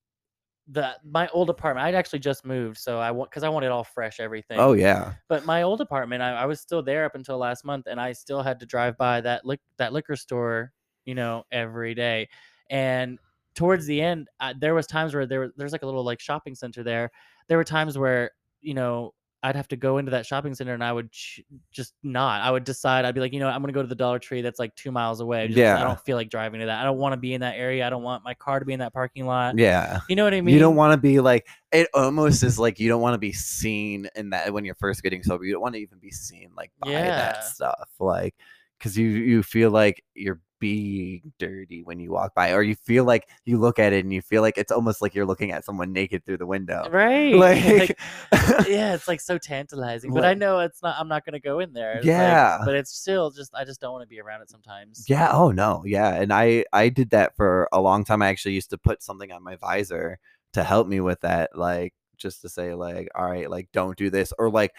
the 0.71 0.97
my 1.03 1.27
old 1.29 1.49
apartment. 1.49 1.85
I'd 1.85 1.95
actually 1.95 2.19
just 2.19 2.45
moved, 2.45 2.77
so 2.77 2.99
I 2.99 3.11
want 3.11 3.29
because 3.31 3.43
I 3.43 3.49
wanted 3.49 3.69
all 3.71 3.83
fresh 3.83 4.19
everything. 4.19 4.57
Oh 4.59 4.73
yeah, 4.73 5.15
But 5.27 5.45
my 5.45 5.63
old 5.63 5.81
apartment, 5.81 6.21
I, 6.23 6.31
I 6.31 6.45
was 6.45 6.59
still 6.61 6.83
there 6.83 7.05
up 7.05 7.15
until 7.15 7.37
last 7.37 7.65
month, 7.65 7.87
and 7.87 7.99
I 8.01 8.13
still 8.13 8.41
had 8.43 8.59
to 8.61 8.65
drive 8.65 8.97
by 8.97 9.21
that 9.21 9.45
lic- 9.45 9.61
that 9.77 9.93
liquor 9.93 10.15
store, 10.15 10.73
you 11.05 11.15
know, 11.15 11.43
every 11.51 11.93
day. 11.95 12.29
And 12.69 13.19
towards 13.55 13.85
the 13.85 14.01
end, 14.01 14.29
I, 14.39 14.53
there 14.53 14.73
was 14.75 14.87
times 14.87 15.13
where 15.13 15.25
there 15.25 15.41
was 15.41 15.51
there's 15.57 15.71
like 15.71 15.83
a 15.83 15.85
little 15.85 16.03
like 16.03 16.19
shopping 16.19 16.55
center 16.55 16.83
there. 16.83 17.11
There 17.47 17.57
were 17.57 17.63
times 17.63 17.97
where 17.97 18.31
you 18.61 18.73
know 18.73 19.13
I'd 19.41 19.55
have 19.55 19.67
to 19.69 19.77
go 19.77 19.99
into 19.99 20.11
that 20.11 20.25
shopping 20.25 20.53
center, 20.53 20.73
and 20.73 20.83
I 20.83 20.91
would 20.91 21.11
ch- 21.11 21.41
just 21.71 21.93
not. 22.03 22.41
I 22.41 22.51
would 22.51 22.65
decide 22.65 23.05
I'd 23.05 23.15
be 23.15 23.21
like, 23.21 23.31
you 23.31 23.39
know, 23.39 23.47
I'm 23.47 23.61
gonna 23.61 23.71
go 23.73 23.81
to 23.81 23.87
the 23.87 23.95
Dollar 23.95 24.19
Tree 24.19 24.41
that's 24.41 24.59
like 24.59 24.75
two 24.75 24.91
miles 24.91 25.21
away. 25.21 25.47
Yeah. 25.49 25.79
I 25.79 25.83
don't 25.85 25.99
feel 26.01 26.17
like 26.17 26.29
driving 26.29 26.59
to 26.59 26.65
that. 26.65 26.81
I 26.81 26.83
don't 26.83 26.97
want 26.97 27.13
to 27.13 27.17
be 27.17 27.33
in 27.33 27.41
that 27.41 27.55
area. 27.55 27.87
I 27.87 27.89
don't 27.89 28.03
want 28.03 28.23
my 28.23 28.33
car 28.33 28.59
to 28.59 28.65
be 28.65 28.73
in 28.73 28.79
that 28.79 28.93
parking 28.93 29.25
lot. 29.25 29.57
yeah. 29.57 30.01
You 30.09 30.15
know 30.15 30.23
what 30.25 30.33
I 30.33 30.41
mean? 30.41 30.53
you 30.53 30.59
don't 30.59 30.75
want 30.75 30.93
to 30.93 30.97
be 30.97 31.19
like 31.21 31.47
it. 31.71 31.87
Almost 31.93 32.43
is 32.43 32.59
like 32.59 32.79
you 32.79 32.89
don't 32.89 33.01
want 33.01 33.13
to 33.13 33.19
be 33.19 33.31
seen 33.31 34.09
in 34.15 34.31
that 34.31 34.51
when 34.51 34.65
you're 34.65 34.75
first 34.75 35.03
getting 35.03 35.23
sober. 35.23 35.45
You 35.45 35.53
don't 35.53 35.61
want 35.61 35.75
to 35.75 35.81
even 35.81 35.99
be 35.99 36.11
seen 36.11 36.49
like 36.57 36.71
by 36.79 36.91
Yeah. 36.91 37.05
that 37.15 37.45
stuff, 37.45 37.89
like 37.99 38.35
because 38.79 38.97
you 38.97 39.09
you 39.09 39.43
feel 39.43 39.69
like 39.71 40.03
you're 40.15 40.39
being 40.59 41.31
dirty 41.39 41.83
when 41.83 41.99
you 42.01 42.11
walk 42.11 42.33
by, 42.35 42.51
or 42.53 42.61
you 42.61 42.75
feel 42.75 43.05
like 43.05 43.27
you 43.45 43.57
look 43.57 43.79
at 43.79 43.93
it 43.93 44.03
and 44.03 44.13
you 44.13 44.21
feel 44.21 44.41
like 44.41 44.57
it's 44.57 44.73
almost 44.73 45.01
like 45.01 45.15
you're 45.15 45.25
looking 45.25 45.51
at 45.51 45.63
someone 45.63 45.93
naked 45.93 46.25
through 46.25 46.35
the 46.37 46.45
window. 46.45 46.85
right. 46.91 47.33
Like, 47.33 47.97
yeah, 48.67 48.93
it's 48.93 49.07
like 49.07 49.21
so 49.21 49.37
tantalizing. 49.37 50.13
But 50.13 50.25
I 50.25 50.33
know 50.33 50.59
it's 50.59 50.83
not. 50.83 50.97
I'm 50.99 51.07
not 51.07 51.23
gonna 51.25 51.39
go 51.39 51.59
in 51.59 51.71
there. 51.71 51.93
It's 51.93 52.05
like- 52.05 52.07
Yeah. 52.07 52.59
but 52.65 52.75
it's 52.75 52.91
still 52.91 53.31
just. 53.31 53.53
I 53.55 53.63
just 53.63 53.79
don't 53.79 53.93
want 53.93 54.03
to 54.03 54.07
be 54.09 54.19
around 54.19 54.41
it 54.41 54.49
sometimes. 54.49 55.05
yeah. 55.07 55.29
Oh 55.31 55.51
no. 55.51 55.83
Yeah. 55.85 56.13
And 56.13 56.33
I 56.33 56.65
I 56.73 56.89
did 56.89 57.11
that 57.11 57.35
for 57.37 57.69
a 57.71 57.79
long 57.79 58.03
time. 58.03 58.21
I 58.21 58.27
actually 58.27 58.55
used 58.55 58.71
to 58.71 58.77
put 58.77 59.01
something 59.01 59.31
on 59.31 59.43
my 59.43 59.55
visor 59.55 60.19
to 60.53 60.63
help 60.63 60.87
me 60.87 60.99
with 60.99 61.21
that, 61.21 61.51
like 61.55 61.93
just 62.17 62.41
to 62.41 62.49
say 62.49 62.73
like, 62.73 63.07
all 63.15 63.29
right, 63.29 63.49
like 63.49 63.69
don't 63.71 63.97
do 63.97 64.09
this, 64.09 64.33
or 64.37 64.49
like. 64.49 64.73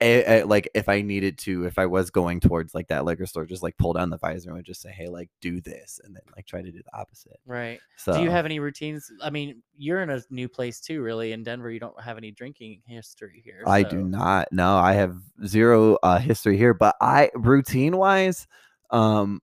Eh, 0.00 0.22
eh, 0.26 0.42
like 0.44 0.68
if 0.74 0.88
I 0.88 1.02
needed 1.02 1.38
to, 1.38 1.64
if 1.64 1.78
I 1.78 1.86
was 1.86 2.10
going 2.10 2.40
towards 2.40 2.74
like 2.74 2.88
that 2.88 3.04
liquor 3.04 3.26
store, 3.26 3.46
just 3.46 3.62
like 3.62 3.76
pull 3.78 3.92
down 3.92 4.10
the 4.10 4.18
visor 4.18 4.50
and 4.50 4.56
would 4.56 4.66
just 4.66 4.82
say, 4.82 4.90
"Hey, 4.90 5.08
like 5.08 5.30
do 5.40 5.60
this," 5.60 6.00
and 6.04 6.14
then 6.14 6.22
like 6.34 6.46
try 6.46 6.62
to 6.62 6.70
do 6.70 6.82
the 6.82 6.98
opposite. 6.98 7.38
Right. 7.46 7.80
So 7.96 8.14
Do 8.14 8.22
you 8.22 8.30
have 8.30 8.44
any 8.44 8.58
routines? 8.58 9.10
I 9.22 9.30
mean, 9.30 9.62
you're 9.76 10.02
in 10.02 10.10
a 10.10 10.22
new 10.30 10.48
place 10.48 10.80
too, 10.80 11.02
really. 11.02 11.32
In 11.32 11.42
Denver, 11.42 11.70
you 11.70 11.80
don't 11.80 12.00
have 12.00 12.18
any 12.18 12.30
drinking 12.30 12.82
history 12.86 13.42
here. 13.44 13.62
I 13.66 13.82
do 13.82 14.02
not. 14.02 14.48
No, 14.52 14.76
I 14.76 14.94
have 14.94 15.16
zero 15.46 15.96
uh, 16.02 16.18
history 16.18 16.56
here. 16.56 16.74
But 16.74 16.96
I 17.00 17.30
routine 17.34 17.96
wise, 17.96 18.46
um, 18.90 19.40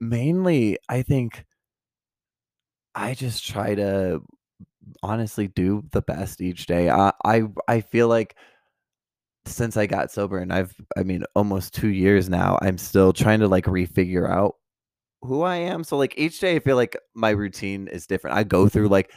mainly 0.00 0.78
I 0.88 1.02
think 1.02 1.44
I 2.94 3.14
just 3.14 3.46
try 3.46 3.74
to 3.74 4.22
honestly 5.02 5.48
do 5.48 5.84
the 5.92 6.02
best 6.02 6.40
each 6.40 6.66
day. 6.66 6.90
I 6.90 7.12
I 7.24 7.44
I 7.68 7.80
feel 7.80 8.08
like 8.08 8.36
since 9.46 9.76
I 9.76 9.86
got 9.86 10.10
sober 10.10 10.38
and 10.38 10.52
I've 10.52 10.74
I 10.96 11.02
mean 11.02 11.24
almost 11.34 11.74
two 11.74 11.88
years 11.88 12.28
now, 12.28 12.58
I'm 12.62 12.78
still 12.78 13.12
trying 13.12 13.40
to 13.40 13.48
like 13.48 13.64
refigure 13.66 14.28
out 14.30 14.56
who 15.22 15.42
I 15.42 15.56
am. 15.56 15.84
So 15.84 15.96
like 15.96 16.14
each 16.16 16.40
day 16.40 16.56
I 16.56 16.58
feel 16.58 16.76
like 16.76 16.96
my 17.14 17.30
routine 17.30 17.88
is 17.88 18.06
different. 18.06 18.36
I 18.36 18.44
go 18.44 18.68
through 18.68 18.88
like 18.88 19.12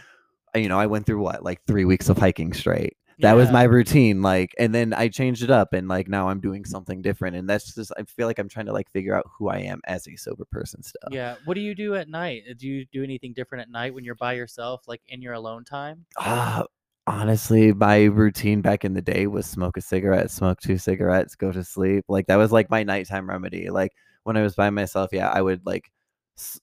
you 0.56 0.68
know, 0.68 0.80
I 0.80 0.88
went 0.88 1.06
through 1.06 1.22
what, 1.22 1.44
like 1.44 1.62
three 1.68 1.86
weeks 1.86 2.10
of 2.10 2.18
hiking 2.18 2.54
straight 2.54 2.98
that 3.20 3.34
was 3.36 3.52
my 3.52 3.64
routine 3.64 4.22
like 4.22 4.54
and 4.58 4.74
then 4.74 4.94
i 4.94 5.08
changed 5.08 5.44
it 5.44 5.50
up 5.50 5.74
and 5.74 5.88
like 5.88 6.08
now 6.08 6.30
i'm 6.30 6.40
doing 6.40 6.66
something 6.66 7.02
different 7.02 7.36
and 7.36 7.50
that's 7.50 7.76
just 7.76 7.92
i 7.98 8.04
feel 8.04 8.28
like 8.28 8.40
i'm 8.40 8.48
trying 8.48 8.66
to 8.66 8.74
like 8.74 8.90
figure 8.90 9.14
out 9.14 9.26
who 9.38 9.50
i 9.50 9.58
am 9.58 9.82
as 9.86 10.08
a 10.08 10.16
sober 10.16 10.46
person 10.46 10.82
still 10.82 11.00
Yeah. 11.12 11.36
What 11.46 11.56
do 11.56 11.62
you 11.62 11.76
do 11.76 11.96
at 11.96 12.08
night? 12.08 12.44
Do 12.58 12.68
you 12.68 12.86
do 12.92 13.04
anything 13.04 13.34
different 13.34 13.64
at 13.64 13.70
night 13.70 13.94
when 13.94 14.04
you're 14.04 14.16
by 14.16 14.34
yourself, 14.34 14.84
like 14.88 15.02
in 15.08 15.22
your 15.22 15.34
alone 15.34 15.64
time? 15.64 16.06
Ah, 16.18 16.66
honestly 17.10 17.74
my 17.74 18.04
routine 18.04 18.62
back 18.62 18.86
in 18.86 18.94
the 18.94 19.02
day 19.02 19.28
was 19.28 19.46
smoke 19.46 19.78
a 19.78 19.82
cigarette 19.82 20.30
smoke 20.30 20.60
two 20.60 20.78
cigarettes 20.78 21.36
go 21.36 21.52
to 21.52 21.64
sleep 21.64 22.06
like 22.08 22.28
that 22.28 22.36
was 22.36 22.52
like 22.52 22.70
my 22.70 22.84
nighttime 22.84 23.28
remedy 23.28 23.70
like 23.70 23.92
when 24.24 24.38
i 24.38 24.42
was 24.42 24.56
by 24.56 24.70
myself 24.70 25.10
yeah 25.12 25.30
i 25.30 25.42
would 25.42 25.66
like 25.66 25.92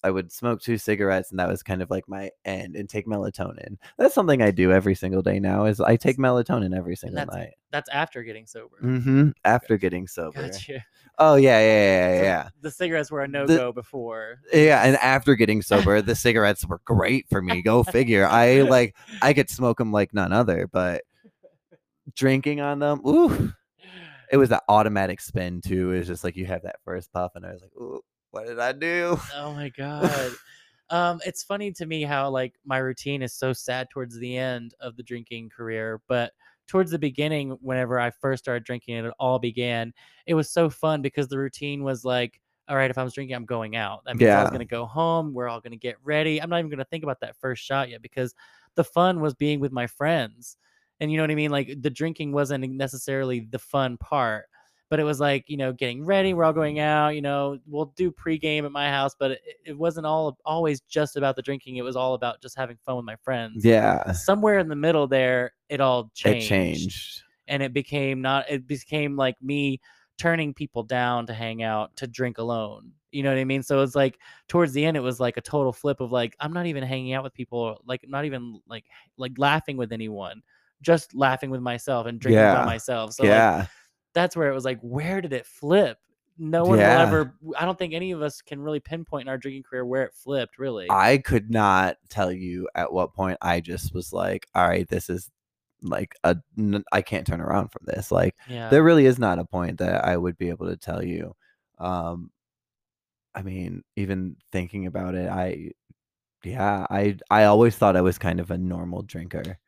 I 0.03 0.11
would 0.11 0.33
smoke 0.33 0.63
two 0.63 0.79
cigarettes 0.79 1.31
and 1.31 1.39
that 1.39 1.49
was 1.49 1.63
kind 1.63 1.83
of 1.83 1.91
like 1.91 2.09
my 2.09 2.31
end 2.45 2.77
and 2.77 2.89
take 2.89 3.07
melatonin. 3.07 3.77
That's 3.99 4.15
something 4.15 4.41
I 4.41 4.51
do 4.51 4.73
every 4.73 4.95
single 4.95 5.21
day 5.23 5.39
now 5.39 5.67
is 5.67 5.81
I 5.81 5.97
take 5.97 6.17
melatonin 6.17 6.75
every 6.75 6.97
single 6.97 7.17
that's- 7.17 7.37
night. 7.37 7.55
That's 7.73 7.91
after 7.91 8.23
getting 8.23 8.47
sober. 8.47 8.77
Mm-hmm. 8.83 9.31
After 9.45 9.77
getting 9.77 10.07
sober. 10.07 10.45
Gotcha. 10.49 10.83
Oh 11.19 11.37
yeah, 11.37 11.61
yeah, 11.61 12.09
yeah, 12.15 12.23
yeah. 12.23 12.45
So. 12.45 12.51
The 12.63 12.71
cigarettes 12.71 13.11
were 13.11 13.23
a 13.23 13.29
no 13.29 13.47
go 13.47 13.73
before. 13.73 14.41
Yeah, 14.53 14.83
and 14.83 14.97
after 14.97 15.35
getting 15.35 15.63
sober, 15.63 16.03
the 16.03 16.15
cigarettes 16.15 16.67
were 16.67 16.81
great 16.85 17.27
for 17.31 17.41
me. 17.41 17.63
Go 17.63 17.83
figure. 17.83 18.27
I 18.31 18.63
like 18.63 18.95
I 19.23 19.33
could 19.33 19.49
smoke 19.49 19.79
them 19.79 19.93
like 19.93 20.13
none 20.13 20.33
other, 20.33 20.67
but 20.67 21.03
drinking 22.15 22.61
on 22.61 22.79
them, 22.79 23.01
ooh, 23.07 23.53
it 24.31 24.37
was 24.37 24.51
that 24.51 24.65
automatic 24.69 25.21
spin 25.21 25.61
too. 25.61 25.93
It 25.93 25.99
was 25.99 26.07
just 26.07 26.25
like 26.25 26.37
you 26.37 26.47
have 26.47 26.63
that 26.63 26.77
first 26.85 27.13
puff, 27.13 27.33
and 27.35 27.47
I 27.47 27.53
was 27.53 27.63
like, 27.63 27.75
ooh, 27.77 28.03
what 28.31 28.47
did 28.47 28.59
I 28.59 28.73
do? 28.73 29.19
Oh 29.35 29.53
my 29.53 29.71
god. 29.71 30.33
um, 30.91 31.21
it's 31.25 31.43
funny 31.43 31.73
to 31.73 31.87
me 31.87 32.03
how 32.03 32.29
like 32.29 32.55
my 32.65 32.79
routine 32.79 33.23
is 33.23 33.33
so 33.33 33.53
sad 33.53 33.89
towards 33.91 34.19
the 34.19 34.37
end 34.37 34.75
of 34.81 34.97
the 34.97 35.03
drinking 35.03 35.49
career, 35.49 36.01
but 36.09 36.33
towards 36.67 36.91
the 36.91 36.99
beginning, 36.99 37.51
whenever 37.61 37.99
I 38.01 38.11
first 38.11 38.45
started 38.45 38.65
drinking 38.65 38.97
and 38.97 39.07
it 39.07 39.15
all 39.19 39.39
began, 39.39 39.93
it 40.27 40.35
was 40.35 40.51
so 40.51 40.69
fun 40.71 41.03
because 41.03 41.29
the 41.29 41.39
routine 41.39 41.83
was 41.85 42.05
like, 42.05 42.41
all 42.69 42.77
right, 42.77 42.91
if 42.91 42.99
I 42.99 43.05
was 43.05 43.15
drinking, 43.15 43.37
I'm 43.37 43.45
going 43.45 43.77
out. 43.77 44.05
That 44.05 44.17
means 44.17 44.35
I 44.35 44.41
was 44.41 44.51
Yeah. 44.51 44.53
gonna 44.53 44.65
go 44.65 44.87
home. 44.87 45.33
We're 45.33 45.49
all 45.49 45.61
gonna 45.61 45.77
get 45.77 45.97
ready. 46.03 46.43
I'm 46.43 46.51
not 46.51 46.59
even 46.59 46.71
gonna 46.71 46.85
think 46.85 47.05
about 47.05 47.21
that 47.21 47.37
first 47.37 47.63
shot 47.63 47.89
yet 47.91 48.03
because 48.03 48.35
the 48.75 48.85
fun 48.85 49.21
was 49.21 49.35
being 49.35 49.61
with 49.61 49.73
my 49.73 49.87
friends. 49.87 50.57
And 51.01 51.11
you 51.11 51.17
know 51.17 51.23
what 51.23 51.31
I 51.31 51.37
mean? 51.37 51.51
Like 51.51 51.81
the 51.81 51.91
drinking 51.91 52.33
wasn't 52.33 52.69
necessarily 52.73 53.41
the 53.41 53.59
fun 53.59 53.97
part 53.99 54.47
but 54.89 55.01
it 55.01 55.05
was 55.05 55.21
like 55.21 55.45
you 55.49 55.57
know 55.57 55.73
getting 55.73 56.05
ready 56.05 56.35
we're 56.35 56.45
all 56.45 56.53
going 56.53 56.77
mm-hmm. 56.77 56.85
out 56.85 57.15
you 57.15 57.23
know 57.23 57.59
we'll 57.67 57.93
do 57.97 58.11
pregame 58.11 58.65
at 58.65 58.73
my 58.73 58.89
house 58.89 59.15
but 59.19 59.33
it, 59.33 59.41
it 59.65 59.79
wasn't 59.79 60.07
all 60.07 60.39
always 60.45 60.81
just 60.83 61.17
about 61.17 61.37
the 61.37 61.43
drinking 61.43 61.77
it 61.77 61.83
was 61.83 61.97
all 61.97 62.15
about 62.15 62.41
just 62.41 62.57
having 62.57 62.77
fun 62.85 62.97
with 62.97 63.05
my 63.05 63.17
friends 63.17 63.65
Yeah, 63.65 64.13
somewhere 64.13 64.59
in 64.59 64.69
the 64.69 64.77
middle 64.77 65.07
there 65.07 65.53
it 65.69 65.81
all 65.81 66.11
changed 66.15 66.47
it 66.47 66.49
changed. 66.49 67.23
and 67.49 67.63
it 67.63 67.73
became 67.73 68.21
not 68.21 68.51
it 68.51 68.67
became 68.67 69.17
like 69.17 69.37
me 69.43 69.81
turning 70.19 70.55
people 70.55 70.83
down 70.83 71.27
to 71.27 71.35
hang 71.35 71.63
out 71.63 71.95
to 71.97 72.07
drink 72.07 72.39
alone 72.39 72.93
you 73.13 73.23
know 73.23 73.31
what 73.31 73.39
i 73.39 73.45
mean? 73.45 73.63
So 73.63 73.81
it's 73.83 73.95
like 73.95 74.19
towards 74.49 74.73
the 74.73 74.85
end 74.85 74.97
it 74.97 75.01
was 75.01 75.21
like 75.21 75.37
a 75.37 75.41
total 75.41 75.73
flip 75.73 76.01
of 76.01 76.13
like 76.13 76.37
i'm 76.41 76.53
not 76.53 76.67
even 76.67 76.83
hanging 76.83 77.15
out 77.15 77.25
with 77.25 77.35
people 77.35 77.81
like 77.87 78.05
not 78.07 78.25
even 78.25 78.61
like 78.69 78.85
like 79.17 79.33
laughing 79.39 79.77
with 79.77 79.93
anyone 79.93 80.43
just 80.83 81.15
laughing 81.15 81.49
with 81.49 81.61
myself 81.61 82.07
and 82.07 82.21
drinking 82.21 82.43
by 82.43 82.65
myself 82.65 83.13
so 83.13 83.23
like, 83.23 83.31
yeah, 83.31 83.67
that's 84.17 84.35
where 84.35 84.51
it 84.51 84.55
was 84.55 84.65
like, 84.65 84.81
where 84.81 85.21
did 85.21 85.35
it 85.35 85.47
flip? 85.47 85.99
No 86.39 86.65
one 86.65 86.79
Yeah. 86.79 86.95
will 86.95 87.01
ever. 87.03 87.35
I 87.57 87.65
don't 87.67 87.79
think 87.79 87.95
any 87.95 88.11
of 88.13 88.23
us 88.23 88.41
can 88.43 88.61
really 88.61 88.81
pinpoint 88.81 89.23
in 89.23 89.29
our 89.29 89.39
drinking 89.39 89.63
career 89.63 89.85
where 89.85 90.03
it 90.05 90.15
flipped. 90.15 90.59
Really, 90.59 90.91
I 90.91 91.19
could 91.19 91.51
not 91.51 91.99
tell 92.09 92.33
you 92.33 92.69
at 92.75 92.93
what 92.93 93.15
point 93.15 93.39
I 93.41 93.61
just 93.61 93.95
was 93.95 94.13
like, 94.13 94.47
all 94.55 94.67
right, 94.67 94.89
this 94.89 95.09
is 95.09 95.31
like 95.83 96.15
a 96.25 96.37
n- 96.59 96.85
I 96.93 97.03
can't 97.03 97.27
turn 97.27 97.41
around 97.41 97.69
from 97.69 97.83
this. 97.85 98.11
Like 98.11 98.35
yeah, 98.49 98.71
there 98.71 98.83
really 98.83 99.07
is 99.07 99.19
not 99.19 99.39
a 99.39 99.45
point 99.45 99.79
that 99.79 100.05
I 100.05 100.17
would 100.17 100.37
be 100.37 100.49
able 100.49 100.67
to 100.67 100.77
tell 100.77 101.03
you. 101.05 101.35
Um, 101.79 102.31
I 103.35 103.43
mean, 103.43 103.83
even 103.97 104.37
thinking 104.53 104.87
about 104.87 105.15
it, 105.15 105.29
I 105.29 105.73
yeah, 106.45 106.87
I 106.91 107.17
I 107.31 107.45
always 107.45 107.77
thought 107.77 107.97
I 107.97 108.03
was 108.03 108.19
kind 108.19 108.41
of 108.41 108.51
a 108.51 108.59
normal 108.59 109.03
drinker. 109.03 109.59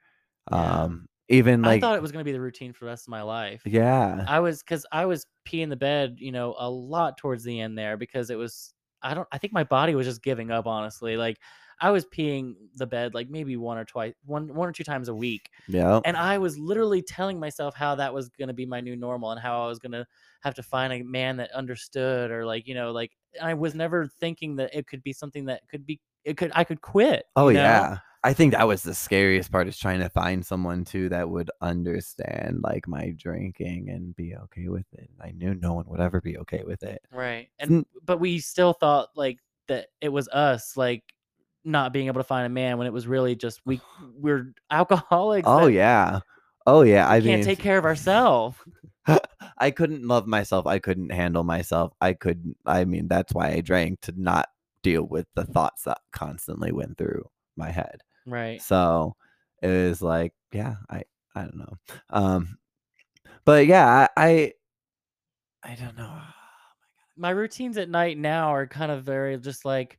Yeah. 0.50 0.82
Um, 0.82 1.08
even 1.28 1.64
like 1.64 1.78
I 1.78 1.80
thought 1.80 1.96
it 1.96 2.02
was 2.02 2.12
gonna 2.12 2.24
be 2.24 2.32
the 2.32 2.40
routine 2.40 2.72
for 2.72 2.84
the 2.84 2.90
rest 2.90 3.06
of 3.06 3.10
my 3.10 3.22
life. 3.22 3.62
yeah, 3.64 4.26
I 4.26 4.40
was 4.40 4.62
because 4.62 4.86
I 4.92 5.06
was 5.06 5.26
peeing 5.46 5.70
the 5.70 5.76
bed, 5.76 6.16
you 6.18 6.32
know, 6.32 6.54
a 6.58 6.70
lot 6.70 7.18
towards 7.18 7.44
the 7.44 7.60
end 7.60 7.76
there 7.78 7.96
because 7.96 8.30
it 8.30 8.36
was 8.36 8.74
I 9.02 9.14
don't 9.14 9.28
I 9.32 9.38
think 9.38 9.52
my 9.52 9.64
body 9.64 9.94
was 9.94 10.06
just 10.06 10.22
giving 10.22 10.50
up 10.50 10.66
honestly. 10.66 11.16
Like 11.16 11.38
I 11.80 11.90
was 11.90 12.04
peeing 12.06 12.54
the 12.74 12.86
bed 12.86 13.14
like 13.14 13.28
maybe 13.30 13.56
one 13.56 13.78
or 13.78 13.84
twice 13.84 14.14
one 14.24 14.54
one 14.54 14.68
or 14.68 14.72
two 14.72 14.84
times 14.84 15.08
a 15.08 15.14
week. 15.14 15.50
yeah, 15.66 16.00
And 16.04 16.16
I 16.16 16.38
was 16.38 16.58
literally 16.58 17.02
telling 17.02 17.38
myself 17.40 17.74
how 17.74 17.94
that 17.96 18.12
was 18.14 18.28
gonna 18.30 18.54
be 18.54 18.66
my 18.66 18.80
new 18.80 18.96
normal 18.96 19.30
and 19.32 19.40
how 19.40 19.64
I 19.64 19.68
was 19.68 19.78
gonna 19.78 20.06
have 20.42 20.54
to 20.54 20.62
find 20.62 20.92
a 20.92 21.02
man 21.02 21.36
that 21.38 21.50
understood 21.52 22.30
or 22.30 22.46
like, 22.46 22.66
you 22.66 22.74
know, 22.74 22.92
like 22.92 23.12
I 23.40 23.54
was 23.54 23.74
never 23.74 24.06
thinking 24.06 24.56
that 24.56 24.74
it 24.74 24.86
could 24.86 25.02
be 25.02 25.12
something 25.12 25.46
that 25.46 25.62
could 25.68 25.86
be 25.86 26.00
it 26.24 26.36
could 26.36 26.52
I 26.54 26.64
could 26.64 26.80
quit. 26.80 27.24
Oh 27.36 27.48
you 27.48 27.54
know? 27.54 27.62
yeah. 27.62 27.98
I 28.24 28.32
think 28.32 28.52
that 28.52 28.66
was 28.66 28.82
the 28.82 28.94
scariest 28.94 29.52
part 29.52 29.68
is 29.68 29.78
trying 29.78 30.00
to 30.00 30.08
find 30.08 30.44
someone 30.44 30.84
too 30.84 31.08
that 31.10 31.30
would 31.30 31.50
understand 31.60 32.60
like 32.62 32.88
my 32.88 33.14
drinking 33.16 33.90
and 33.90 34.14
be 34.16 34.34
okay 34.34 34.68
with 34.68 34.86
it. 34.92 35.08
I 35.20 35.30
knew 35.30 35.54
no 35.54 35.74
one 35.74 35.84
would 35.88 36.00
ever 36.00 36.20
be 36.20 36.36
okay 36.38 36.64
with 36.64 36.82
it. 36.82 37.00
Right. 37.12 37.48
And 37.60 37.86
but 38.04 38.18
we 38.18 38.40
still 38.40 38.72
thought 38.72 39.10
like 39.14 39.38
that 39.68 39.88
it 40.00 40.08
was 40.08 40.28
us 40.28 40.76
like 40.76 41.04
not 41.64 41.92
being 41.92 42.08
able 42.08 42.20
to 42.20 42.24
find 42.24 42.44
a 42.44 42.50
man 42.50 42.76
when 42.78 42.88
it 42.88 42.92
was 42.92 43.06
really 43.06 43.36
just 43.36 43.60
we 43.64 43.80
we're 44.16 44.52
alcoholics. 44.70 45.46
Oh 45.48 45.68
yeah. 45.68 46.20
Oh 46.66 46.82
yeah. 46.82 47.08
I 47.08 47.20
can't 47.20 47.24
mean 47.24 47.44
take 47.44 47.60
care 47.60 47.78
of 47.78 47.84
ourselves. 47.84 48.58
I 49.58 49.70
couldn't 49.70 50.06
love 50.06 50.26
myself. 50.26 50.66
I 50.66 50.80
couldn't 50.80 51.12
handle 51.12 51.44
myself. 51.44 51.92
I 52.00 52.14
couldn't 52.14 52.56
I 52.66 52.84
mean 52.84 53.06
that's 53.06 53.32
why 53.32 53.50
I 53.50 53.60
drank 53.60 54.00
to 54.02 54.14
not 54.16 54.48
deal 54.82 55.04
with 55.04 55.26
the 55.36 55.44
thoughts 55.44 55.84
that 55.84 56.00
constantly 56.12 56.72
went 56.72 56.98
through 56.98 57.28
my 57.56 57.70
head. 57.70 58.02
Right. 58.28 58.60
So 58.62 59.16
it 59.62 59.68
was 59.68 60.02
like, 60.02 60.32
yeah, 60.52 60.76
I 60.90 61.02
I 61.34 61.42
don't 61.42 61.56
know. 61.56 61.74
Um 62.10 62.58
but 63.44 63.66
yeah, 63.66 64.08
I 64.16 64.24
I, 64.28 64.52
I 65.62 65.74
don't 65.74 65.96
know. 65.96 66.12
My 67.16 67.30
routines 67.30 67.76
at 67.78 67.88
night 67.88 68.16
now 68.16 68.54
are 68.54 68.66
kind 68.66 68.92
of 68.92 69.02
very 69.04 69.36
just 69.38 69.64
like 69.64 69.98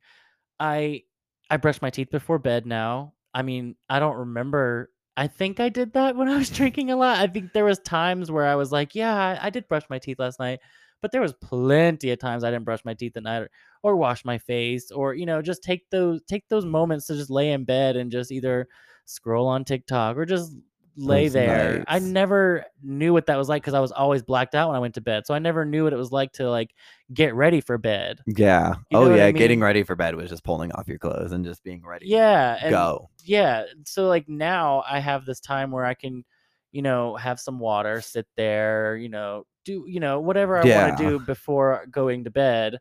I 0.58 1.02
I 1.50 1.56
brush 1.58 1.82
my 1.82 1.90
teeth 1.90 2.10
before 2.10 2.38
bed 2.38 2.66
now. 2.66 3.14
I 3.34 3.42
mean, 3.42 3.76
I 3.88 3.98
don't 3.98 4.16
remember 4.16 4.90
I 5.16 5.26
think 5.26 5.60
I 5.60 5.68
did 5.68 5.92
that 5.94 6.16
when 6.16 6.28
I 6.28 6.38
was 6.38 6.50
drinking 6.56 6.90
a 6.90 6.96
lot. 6.96 7.18
I 7.18 7.26
think 7.26 7.52
there 7.52 7.64
was 7.64 7.78
times 7.80 8.30
where 8.30 8.46
I 8.46 8.54
was 8.54 8.72
like, 8.72 8.94
yeah, 8.94 9.14
I, 9.14 9.46
I 9.46 9.50
did 9.50 9.68
brush 9.68 9.82
my 9.90 9.98
teeth 9.98 10.18
last 10.18 10.38
night, 10.38 10.60
but 11.00 11.12
there 11.12 11.20
was 11.20 11.32
plenty 11.34 12.10
of 12.10 12.18
times 12.18 12.44
I 12.44 12.50
didn't 12.50 12.64
brush 12.64 12.84
my 12.84 12.94
teeth 12.94 13.16
at 13.16 13.22
night 13.22 13.42
or, 13.42 13.50
or 13.82 13.96
wash 13.96 14.24
my 14.24 14.38
face 14.38 14.90
or 14.90 15.14
you 15.14 15.26
know 15.26 15.42
just 15.42 15.62
take 15.62 15.88
those 15.90 16.20
take 16.28 16.48
those 16.48 16.64
moments 16.64 17.06
to 17.06 17.14
just 17.14 17.30
lay 17.30 17.52
in 17.52 17.64
bed 17.64 17.96
and 17.96 18.10
just 18.10 18.32
either 18.32 18.68
scroll 19.04 19.48
on 19.48 19.64
TikTok 19.64 20.16
or 20.16 20.24
just 20.24 20.54
lay 20.96 21.28
there. 21.28 21.84
I 21.88 21.98
never 21.98 22.64
knew 22.82 23.12
what 23.12 23.26
that 23.26 23.36
was 23.36 23.48
like 23.48 23.62
because 23.62 23.74
I 23.74 23.80
was 23.80 23.92
always 23.92 24.22
blacked 24.22 24.54
out 24.54 24.68
when 24.68 24.76
I 24.76 24.80
went 24.80 24.94
to 24.94 25.00
bed, 25.00 25.26
so 25.26 25.34
I 25.34 25.38
never 25.38 25.64
knew 25.64 25.84
what 25.84 25.92
it 25.92 25.96
was 25.96 26.12
like 26.12 26.32
to 26.34 26.50
like 26.50 26.74
get 27.12 27.34
ready 27.34 27.60
for 27.60 27.78
bed. 27.78 28.20
Yeah. 28.26 28.74
You 28.90 28.98
oh, 28.98 29.04
know 29.06 29.12
oh 29.12 29.16
yeah, 29.16 29.26
I 29.26 29.32
getting 29.32 29.60
ready 29.60 29.82
for 29.82 29.96
bed 29.96 30.14
was 30.14 30.30
just 30.30 30.44
pulling 30.44 30.72
off 30.72 30.88
your 30.88 30.98
clothes 30.98 31.32
and 31.32 31.44
just 31.44 31.64
being 31.64 31.84
ready. 31.84 32.06
Yeah, 32.06 32.70
Go. 32.70 33.10
yeah. 33.24 33.64
So 33.84 34.06
like 34.08 34.28
now 34.28 34.84
I 34.88 35.00
have 35.00 35.24
this 35.24 35.40
time 35.40 35.70
where 35.70 35.84
I 35.84 35.94
can, 35.94 36.24
you 36.72 36.82
know, 36.82 37.16
have 37.16 37.40
some 37.40 37.58
water, 37.58 38.00
sit 38.02 38.26
there, 38.36 38.96
you 38.96 39.08
know, 39.08 39.44
do 39.64 39.84
you 39.88 40.00
know 40.00 40.20
whatever 40.20 40.58
I 40.60 40.64
Yeah. 40.64 40.66
want 40.66 40.88
to 40.88 40.92
do 40.92 41.18
before 41.20 41.86
going 41.90 42.24
to 42.24 42.30
bed. 42.30 42.78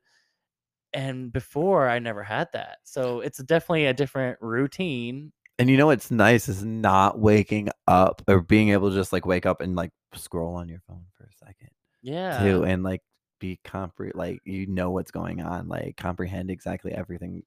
And 0.94 1.32
before 1.32 1.88
I 1.90 2.00
never 2.00 2.24
had 2.24 2.50
that, 2.54 2.80
so 2.84 3.22
it's 3.22 3.38
definitely 3.44 3.86
a 3.86 3.94
different 3.94 4.40
routine. 4.42 5.34
And 5.58 5.70
you 5.70 5.76
know 5.78 5.88
what's 5.88 6.10
nice 6.10 6.48
is 6.48 6.64
not 6.64 7.20
waking 7.20 7.70
up 7.88 8.22
or 8.28 8.42
being 8.42 8.70
able 8.70 8.90
to 8.90 8.96
just 8.96 9.12
like 9.12 9.26
wake 9.26 9.46
up 9.46 9.60
and 9.62 9.76
like 9.76 9.92
scroll 10.14 10.56
on 10.56 10.70
your 10.70 10.80
phone 10.88 11.06
for 11.18 11.26
a 11.26 11.34
second 11.46 11.70
Yeah, 12.02 12.60
too 12.60 12.66
and 12.66 12.84
like 12.84 13.02
be 13.40 13.60
compre 13.66 14.12
like 14.16 14.42
you 14.46 14.68
know 14.68 14.92
what's 14.92 15.12
going 15.12 15.42
on, 15.42 15.68
like 15.70 15.98
comprehend 15.98 16.52
exactly 16.52 16.94
everything. 16.94 17.44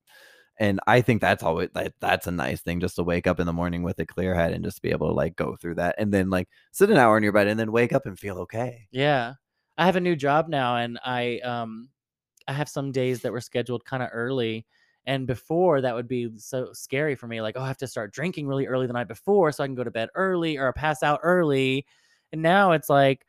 And 0.62 0.78
I 0.86 1.00
think 1.00 1.20
that's 1.20 1.42
always 1.42 1.70
that 1.74 1.94
that's 1.98 2.28
a 2.28 2.30
nice 2.30 2.60
thing 2.62 2.78
just 2.78 2.94
to 2.94 3.02
wake 3.02 3.26
up 3.26 3.40
in 3.40 3.46
the 3.46 3.52
morning 3.52 3.82
with 3.82 3.98
a 3.98 4.06
clear 4.06 4.32
head 4.32 4.52
and 4.52 4.64
just 4.64 4.80
be 4.80 4.90
able 4.92 5.08
to 5.08 5.12
like 5.12 5.34
go 5.34 5.56
through 5.56 5.74
that 5.74 5.96
and 5.98 6.14
then 6.14 6.30
like 6.30 6.48
sit 6.70 6.88
an 6.88 6.98
hour 6.98 7.16
in 7.16 7.24
your 7.24 7.32
bed 7.32 7.48
and 7.48 7.58
then 7.58 7.72
wake 7.72 7.92
up 7.92 8.06
and 8.06 8.16
feel 8.16 8.38
okay. 8.38 8.86
yeah. 8.92 9.34
I 9.76 9.86
have 9.86 9.96
a 9.96 10.00
new 10.00 10.14
job 10.14 10.48
now, 10.48 10.76
and 10.76 11.00
I 11.04 11.40
um 11.40 11.88
I 12.46 12.52
have 12.52 12.68
some 12.68 12.92
days 12.92 13.22
that 13.22 13.32
were 13.32 13.40
scheduled 13.40 13.84
kind 13.84 14.04
of 14.04 14.10
early. 14.12 14.64
And 15.04 15.26
before 15.26 15.80
that 15.80 15.94
would 15.96 16.06
be 16.06 16.30
so 16.36 16.72
scary 16.72 17.16
for 17.16 17.26
me. 17.26 17.40
Like, 17.42 17.56
oh, 17.58 17.62
I 17.62 17.66
have 17.68 17.78
to 17.78 17.88
start 17.88 18.12
drinking 18.12 18.46
really 18.46 18.66
early 18.68 18.86
the 18.86 18.92
night 18.92 19.08
before 19.08 19.50
so 19.50 19.64
I 19.64 19.66
can 19.66 19.74
go 19.74 19.82
to 19.84 19.90
bed 19.90 20.10
early 20.14 20.58
or 20.58 20.72
pass 20.72 21.02
out 21.02 21.20
early. 21.24 21.86
And 22.32 22.40
now 22.40 22.72
it's 22.72 22.88
like, 22.88 23.26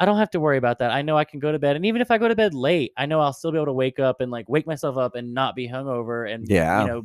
I 0.00 0.04
don't 0.06 0.18
have 0.18 0.30
to 0.30 0.40
worry 0.40 0.58
about 0.58 0.78
that. 0.80 0.90
I 0.90 1.02
know 1.02 1.16
I 1.16 1.24
can 1.24 1.38
go 1.38 1.52
to 1.52 1.58
bed. 1.58 1.76
And 1.76 1.86
even 1.86 2.00
if 2.02 2.10
I 2.10 2.18
go 2.18 2.28
to 2.28 2.34
bed 2.34 2.52
late, 2.54 2.92
I 2.96 3.06
know 3.06 3.20
I'll 3.20 3.32
still 3.32 3.52
be 3.52 3.58
able 3.58 3.66
to 3.66 3.72
wake 3.72 4.00
up 4.00 4.20
and 4.20 4.30
like 4.30 4.48
wake 4.48 4.66
myself 4.66 4.96
up 4.96 5.14
and 5.14 5.32
not 5.32 5.54
be 5.54 5.68
hungover 5.68 6.32
and, 6.32 6.48
Yeah. 6.48 6.82
you 6.82 6.88
know, 6.88 7.02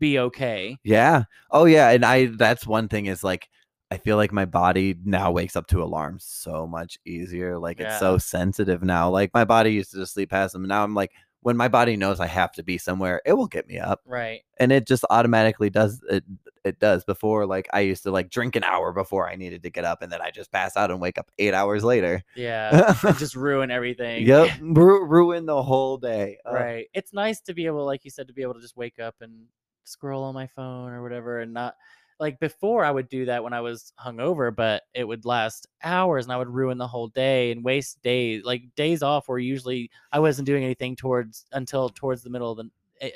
be 0.00 0.18
okay. 0.18 0.76
Yeah. 0.82 1.24
Oh 1.52 1.64
yeah, 1.64 1.90
and 1.90 2.04
I 2.04 2.26
that's 2.26 2.66
one 2.66 2.88
thing 2.88 3.06
is 3.06 3.22
like 3.22 3.48
I 3.92 3.98
feel 3.98 4.16
like 4.16 4.32
my 4.32 4.46
body 4.46 4.96
now 5.04 5.30
wakes 5.30 5.54
up 5.54 5.66
to 5.68 5.82
alarms 5.82 6.24
so 6.24 6.66
much 6.66 6.98
easier. 7.04 7.58
Like 7.58 7.78
it's 7.78 7.98
so 8.00 8.18
sensitive 8.18 8.82
now. 8.82 9.10
Like 9.10 9.30
my 9.34 9.44
body 9.44 9.72
used 9.72 9.92
to 9.92 9.98
just 9.98 10.14
sleep 10.14 10.30
past 10.30 10.54
them. 10.54 10.66
Now 10.66 10.82
I'm 10.82 10.94
like 10.94 11.12
when 11.42 11.56
my 11.56 11.68
body 11.68 11.96
knows 11.96 12.18
I 12.18 12.26
have 12.26 12.52
to 12.52 12.62
be 12.64 12.78
somewhere, 12.78 13.20
it 13.26 13.34
will 13.34 13.46
get 13.46 13.68
me 13.68 13.78
up. 13.78 14.00
Right. 14.04 14.40
And 14.58 14.72
it 14.72 14.86
just 14.88 15.04
automatically 15.10 15.70
does 15.70 16.00
it 16.10 16.24
it 16.64 16.78
does 16.78 17.04
before 17.04 17.46
like 17.46 17.68
I 17.72 17.80
used 17.80 18.02
to 18.04 18.10
like 18.10 18.30
drink 18.30 18.56
an 18.56 18.64
hour 18.64 18.92
before 18.92 19.28
I 19.28 19.36
needed 19.36 19.62
to 19.64 19.70
get 19.70 19.84
up 19.84 20.02
and 20.02 20.12
then 20.12 20.20
I 20.20 20.30
just 20.30 20.52
pass 20.52 20.76
out 20.76 20.90
and 20.90 21.00
wake 21.00 21.18
up 21.18 21.30
8 21.38 21.54
hours 21.54 21.84
later. 21.84 22.22
Yeah. 22.36 22.94
just 23.18 23.36
ruin 23.36 23.70
everything. 23.70 24.26
Yep, 24.26 24.50
ru- 24.60 25.04
ruin 25.04 25.46
the 25.46 25.62
whole 25.62 25.96
day. 25.96 26.38
Ugh. 26.46 26.54
Right. 26.54 26.86
It's 26.94 27.12
nice 27.12 27.40
to 27.42 27.54
be 27.54 27.66
able, 27.66 27.84
like 27.84 28.04
you 28.04 28.10
said, 28.10 28.28
to 28.28 28.34
be 28.34 28.42
able 28.42 28.54
to 28.54 28.60
just 28.60 28.76
wake 28.76 28.98
up 28.98 29.16
and 29.20 29.46
scroll 29.84 30.22
on 30.24 30.34
my 30.34 30.46
phone 30.46 30.92
or 30.92 31.02
whatever 31.02 31.40
and 31.40 31.52
not 31.52 31.74
like 32.20 32.38
before 32.38 32.84
I 32.84 32.90
would 32.90 33.08
do 33.08 33.24
that 33.24 33.42
when 33.42 33.52
I 33.52 33.60
was 33.60 33.92
hungover, 34.00 34.54
but 34.54 34.84
it 34.94 35.02
would 35.02 35.24
last 35.24 35.66
hours 35.82 36.24
and 36.24 36.32
I 36.32 36.36
would 36.36 36.48
ruin 36.48 36.78
the 36.78 36.86
whole 36.86 37.08
day 37.08 37.50
and 37.50 37.64
waste 37.64 38.00
days. 38.02 38.44
Like 38.44 38.62
days 38.76 39.02
off 39.02 39.26
were 39.26 39.40
usually 39.40 39.90
I 40.12 40.20
wasn't 40.20 40.46
doing 40.46 40.62
anything 40.62 40.94
towards 40.94 41.46
until 41.50 41.88
towards 41.88 42.22
the 42.22 42.30
middle 42.30 42.52
of 42.52 42.58
the 42.58 42.70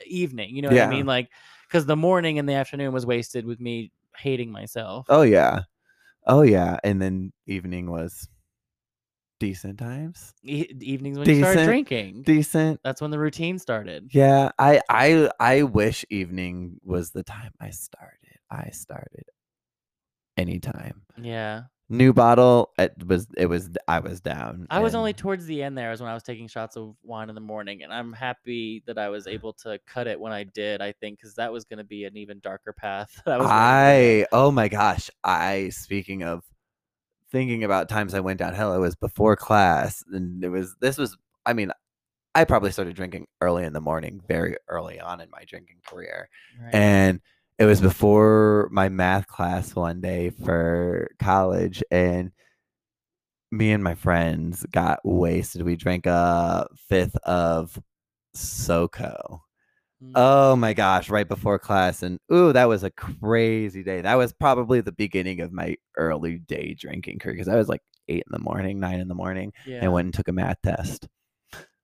evening. 0.06 0.54
You 0.54 0.62
know 0.62 0.68
what 0.68 0.76
Yeah. 0.76 0.86
I 0.88 0.90
mean? 0.90 1.06
Like 1.06 1.28
because 1.68 1.86
the 1.86 1.96
morning 1.96 2.38
and 2.38 2.48
the 2.48 2.54
afternoon 2.54 2.92
was 2.92 3.06
wasted 3.06 3.44
with 3.46 3.60
me 3.60 3.92
hating 4.16 4.50
myself. 4.50 5.06
Oh 5.08 5.22
yeah. 5.22 5.62
Oh 6.26 6.42
yeah, 6.42 6.78
and 6.82 7.00
then 7.00 7.32
evening 7.46 7.90
was 7.90 8.28
decent 9.38 9.78
times. 9.78 10.32
E- 10.42 10.66
evenings 10.80 11.18
when 11.18 11.28
you 11.28 11.36
started 11.36 11.64
drinking. 11.64 12.22
Decent. 12.22 12.80
That's 12.82 13.00
when 13.00 13.10
the 13.10 13.18
routine 13.18 13.58
started. 13.58 14.08
Yeah, 14.12 14.50
I 14.58 14.80
I 14.88 15.30
I 15.38 15.62
wish 15.62 16.04
evening 16.10 16.78
was 16.82 17.10
the 17.10 17.22
time 17.22 17.52
I 17.60 17.70
started. 17.70 18.38
I 18.50 18.70
started 18.70 19.24
anytime. 20.36 21.02
Yeah. 21.20 21.62
New 21.88 22.12
bottle. 22.12 22.72
It 22.78 23.06
was 23.06 23.28
it 23.36 23.46
was 23.46 23.70
I 23.86 24.00
was 24.00 24.20
down. 24.20 24.66
I 24.70 24.80
was 24.80 24.96
only 24.96 25.12
towards 25.12 25.46
the 25.46 25.62
end 25.62 25.78
there 25.78 25.92
is 25.92 26.00
when 26.00 26.10
I 26.10 26.14
was 26.14 26.24
taking 26.24 26.48
shots 26.48 26.76
of 26.76 26.96
wine 27.04 27.28
in 27.28 27.36
the 27.36 27.40
morning, 27.40 27.84
and 27.84 27.92
I'm 27.92 28.12
happy 28.12 28.82
that 28.86 28.98
I 28.98 29.08
was 29.08 29.28
able 29.28 29.52
to 29.64 29.78
cut 29.86 30.08
it 30.08 30.18
when 30.18 30.32
I 30.32 30.42
did. 30.42 30.82
I 30.82 30.92
think 30.92 31.18
because 31.18 31.36
that 31.36 31.52
was 31.52 31.64
going 31.64 31.78
to 31.78 31.84
be 31.84 32.04
an 32.04 32.16
even 32.16 32.40
darker 32.40 32.72
path. 32.72 33.22
that 33.26 33.34
I 33.34 33.38
was. 33.38 33.46
I 33.48 34.26
oh 34.32 34.50
my 34.50 34.66
gosh. 34.66 35.10
I 35.22 35.68
speaking 35.68 36.24
of 36.24 36.42
thinking 37.30 37.62
about 37.62 37.88
times 37.88 38.14
I 38.14 38.20
went 38.20 38.40
downhill, 38.40 38.74
it 38.74 38.80
was 38.80 38.96
before 38.96 39.36
class 39.36 40.02
and 40.10 40.42
it 40.42 40.48
was 40.48 40.74
this 40.80 40.98
was 40.98 41.16
I 41.44 41.52
mean, 41.52 41.70
I 42.34 42.44
probably 42.44 42.72
started 42.72 42.96
drinking 42.96 43.28
early 43.40 43.64
in 43.64 43.72
the 43.72 43.80
morning, 43.80 44.20
very 44.26 44.56
early 44.68 44.98
on 44.98 45.20
in 45.20 45.30
my 45.30 45.44
drinking 45.46 45.76
career. 45.86 46.28
Right. 46.60 46.74
and 46.74 47.20
it 47.58 47.64
was 47.64 47.80
before 47.80 48.68
my 48.70 48.88
math 48.88 49.26
class 49.26 49.74
one 49.74 50.00
day 50.00 50.30
for 50.30 51.08
college 51.18 51.82
and 51.90 52.30
me 53.50 53.72
and 53.72 53.82
my 53.82 53.94
friends 53.94 54.66
got 54.70 55.00
wasted 55.04 55.62
we 55.62 55.76
drank 55.76 56.06
a 56.06 56.66
fifth 56.88 57.16
of 57.24 57.80
SoCo. 58.36 59.40
Mm, 60.02 60.12
Oh 60.14 60.56
my 60.56 60.74
gosh, 60.74 61.08
right 61.08 61.26
before 61.26 61.58
class. 61.58 62.02
And 62.02 62.20
ooh, 62.32 62.52
that 62.52 62.68
was 62.68 62.84
a 62.84 62.90
crazy 62.90 63.82
day. 63.82 64.02
That 64.02 64.14
was 64.14 64.32
probably 64.32 64.80
the 64.80 64.92
beginning 64.92 65.40
of 65.40 65.52
my 65.52 65.76
early 65.96 66.38
day 66.38 66.74
drinking 66.78 67.18
career 67.18 67.34
because 67.34 67.48
I 67.48 67.56
was 67.56 67.68
like 67.68 67.82
eight 68.08 68.24
in 68.26 68.32
the 68.32 68.38
morning, 68.38 68.78
nine 68.78 69.00
in 69.00 69.08
the 69.08 69.14
morning, 69.14 69.52
yeah. 69.66 69.80
and 69.82 69.92
went 69.92 70.06
and 70.06 70.14
took 70.14 70.28
a 70.28 70.32
math 70.32 70.60
test. 70.62 71.08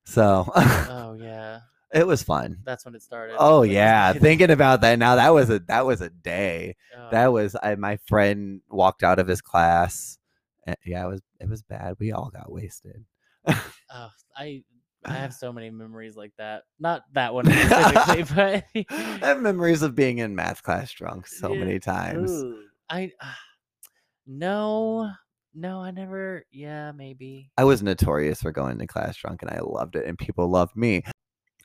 So 0.05 0.51
oh 0.57 1.17
yeah, 1.19 1.61
it 1.93 2.07
was 2.07 2.23
fun. 2.23 2.59
that's 2.65 2.85
when 2.85 2.95
it 2.95 3.03
started. 3.03 3.37
Oh 3.39 3.63
yeah, 3.63 4.13
thinking 4.27 4.51
about 4.51 4.81
that 4.83 4.99
now, 4.99 5.17
that 5.17 5.31
was 5.35 5.51
a 5.51 5.59
that 5.69 5.85
was 5.87 6.01
a 6.01 6.09
day. 6.11 6.77
Oh, 6.97 7.09
That 7.11 7.33
was 7.33 7.55
I, 7.63 7.75
my 7.77 7.99
friend 8.07 8.61
walked 8.71 9.03
out 9.03 9.19
of 9.19 9.29
his 9.29 9.41
class. 9.43 10.19
and- 10.67 10.77
yeah, 10.87 11.05
it 11.05 11.09
was 11.09 11.21
it 11.41 11.49
was 11.49 11.63
bad. 11.63 11.95
We 11.99 12.13
all 12.13 12.31
got 12.33 12.51
wasted. 12.51 13.05
oh, 13.47 14.09
I 14.37 14.63
I 15.05 15.15
have 15.15 15.35
so 15.35 15.53
many 15.53 15.69
memories 15.83 16.17
like 16.17 16.33
that. 16.39 16.63
Not 16.79 17.03
that 17.15 17.35
one 17.35 17.45
specifically, 17.47 18.23
but 18.35 18.65
I 18.91 19.19
have 19.27 19.41
memories 19.41 19.83
of 19.83 19.95
being 19.95 20.19
in 20.19 20.35
math 20.37 20.63
class 20.63 20.93
drunk 20.93 21.27
so 21.27 21.53
Yeah. 21.53 21.59
many 21.59 21.79
times. 21.81 22.31
Ooh, 22.31 22.59
I 22.89 23.11
no, 24.27 25.11
no, 25.55 25.81
I 25.81 25.91
never. 25.91 26.45
Yeah, 26.51 26.93
maybe. 26.93 27.51
I 27.59 27.65
was 27.65 27.83
notorious 27.83 28.41
for 28.43 28.53
going 28.53 28.79
to 28.79 28.87
class 28.87 29.17
drunk 29.17 29.43
and 29.43 29.51
I 29.51 29.61
loved 29.61 29.97
it 29.97 30.07
and 30.07 30.17
people 30.17 30.49
loved 30.49 30.77
me. 30.77 31.03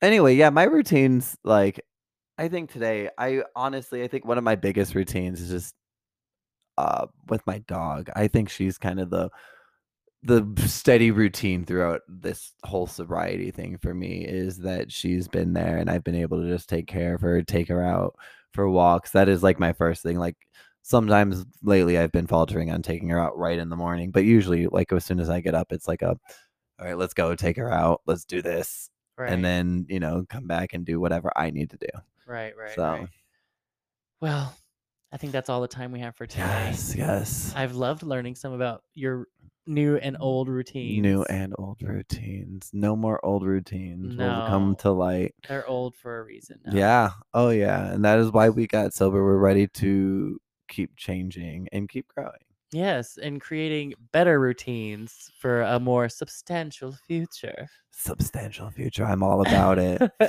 Anyway, 0.02 0.36
yeah, 0.36 0.50
my 0.50 0.64
routines 0.64 1.38
like 1.44 1.82
I 2.38 2.48
think 2.50 2.72
today 2.72 3.10
I 3.18 3.44
honestly 3.56 4.04
I 4.04 4.08
think 4.08 4.26
one 4.26 4.38
of 4.38 4.44
my 4.44 4.56
biggest 4.56 4.96
routines 4.96 5.42
is 5.42 5.50
just 5.50 5.76
uh 6.78 7.08
with 7.30 7.46
my 7.48 7.60
dog. 7.60 8.10
I 8.16 8.28
think 8.28 8.50
she's 8.50 8.78
kind 8.78 9.00
of 9.00 9.10
the 9.10 9.30
the 10.24 10.46
steady 10.68 11.12
routine 11.12 11.64
throughout 11.66 12.02
this 12.08 12.54
whole 12.64 12.88
sobriety 12.88 13.52
thing 13.52 13.78
for 13.78 13.94
me 13.94 14.26
is 14.26 14.58
that 14.60 14.92
she's 14.92 15.28
been 15.28 15.54
there 15.54 15.78
and 15.78 15.90
I've 15.90 16.04
been 16.04 16.16
able 16.16 16.42
to 16.42 16.48
just 16.50 16.68
take 16.70 16.88
care 16.88 17.16
of 17.16 17.22
her, 17.22 17.42
take 17.44 17.68
her 17.70 17.84
out 17.84 18.16
for 18.54 18.70
walks. 18.70 19.12
That 19.12 19.30
is 19.30 19.44
like 19.44 19.60
my 19.60 19.74
first 19.74 20.04
thing. 20.04 20.18
Like 20.20 20.36
sometimes 20.82 21.46
lately 21.64 21.98
I've 21.98 22.12
been 22.12 22.28
faltering 22.28 22.72
on 22.72 22.82
taking 22.82 23.10
her 23.10 23.20
out 23.20 23.38
right 23.38 23.60
in 23.60 23.70
the 23.70 23.76
morning, 23.76 24.12
but 24.12 24.26
usually 24.26 24.68
like 24.68 24.92
as 24.92 25.06
soon 25.06 25.20
as 25.20 25.30
I 25.30 25.40
get 25.42 25.56
up, 25.56 25.72
it's 25.72 25.88
like 25.88 26.02
a 26.02 26.18
all 26.80 26.86
right, 26.86 26.98
let's 26.98 27.14
go 27.14 27.34
take 27.36 27.58
her 27.58 27.72
out. 27.72 28.02
Let's 28.06 28.26
do 28.26 28.42
this. 28.42 28.90
Right. 29.18 29.32
And 29.32 29.44
then, 29.44 29.86
you 29.90 30.00
know, 30.00 30.26
come 30.30 30.46
back 30.48 30.74
and 30.74 30.86
do 30.86 31.00
whatever 31.00 31.32
I 31.36 31.50
need 31.50 31.72
to 31.72 31.78
do. 31.78 31.88
right, 32.28 32.56
right, 32.56 32.76
so 32.76 32.84
right. 32.84 33.10
Well, 34.22 34.56
I 35.12 35.18
think 35.18 35.32
that's 35.32 35.50
all 35.50 35.62
the 35.62 35.68
time 35.68 35.92
we 35.92 36.00
have 36.00 36.16
for 36.16 36.26
today. 36.28 36.44
yes, 36.44 36.96
yes. 36.96 37.54
I've 37.56 37.76
loved 37.76 38.04
learning 38.04 38.36
some 38.36 38.54
about 38.54 38.84
your 38.94 39.28
new 39.66 39.98
and 39.98 40.18
old 40.20 40.50
routines. 40.50 41.02
New 41.02 41.24
and 41.24 41.54
old 41.58 41.82
routines. 41.82 42.70
No 42.74 42.96
more 42.96 43.24
old 43.24 43.44
routines 43.44 44.16
will 44.16 44.48
come 44.48 44.76
to 44.78 44.92
light. 44.92 45.36
They're 45.48 45.68
old 45.68 45.96
for 45.96 46.20
a 46.20 46.24
reason. 46.24 46.60
Now. 46.66 46.74
Yeah. 46.74 47.10
Oh, 47.34 47.50
yeah. 47.50 47.92
And 47.92 48.06
that 48.06 48.20
is 48.20 48.32
why 48.32 48.50
we 48.50 48.68
got 48.68 48.94
sober. 48.94 49.24
We're 49.24 49.38
ready 49.38 49.68
to 49.68 50.40
keep 50.68 50.96
changing 50.96 51.68
and 51.72 51.88
keep 51.88 52.08
growing. 52.08 52.32
Yes, 52.72 53.18
and 53.22 53.40
creating 53.40 53.94
better 54.12 54.40
routines 54.40 55.32
for 55.40 55.62
a 55.62 55.80
more 55.80 56.10
substantial 56.10 56.92
future. 57.08 57.68
Substantial 57.92 58.70
future. 58.70 59.06
I'm 59.06 59.24
all 59.24 59.42
about 59.42 59.80
it. 59.80 60.02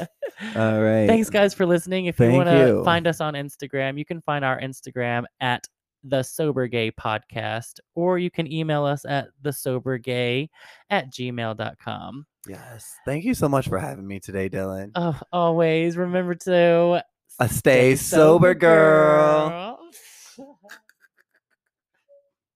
All 0.57 0.81
right. 0.81 1.07
Thanks, 1.09 1.29
guys, 1.31 1.53
for 1.53 1.67
listening. 1.67 2.07
If 2.07 2.19
you 2.21 2.31
want 2.31 2.49
to 2.49 2.83
find 2.85 3.07
us 3.07 3.21
on 3.21 3.35
Instagram, 3.35 3.99
you 3.99 4.05
can 4.05 4.21
find 4.23 4.45
our 4.45 4.59
Instagram 4.61 5.25
at 5.41 5.67
the 6.05 6.23
Sober 6.23 6.69
Gay 6.69 6.93
Podcast, 6.93 7.81
or 7.97 8.19
you 8.19 8.31
can 8.31 8.51
email 8.51 8.85
us 8.85 9.05
at 9.05 9.29
the 9.43 9.53
Sober 9.53 9.99
Gay 9.99 10.49
at 10.91 11.13
gmail.com. 11.13 12.25
Yes. 12.49 12.95
Thank 13.05 13.25
you 13.25 13.35
so 13.35 13.49
much 13.49 13.69
for 13.69 13.79
having 13.79 14.07
me 14.07 14.21
today, 14.21 14.49
Dillan. 14.49 14.93
Oh, 14.95 15.21
always 15.33 15.97
remember 15.97 16.37
to 16.37 17.03
Uh, 17.41 17.47
stay 17.49 17.97
sober, 17.97 18.55
girl 18.55 19.68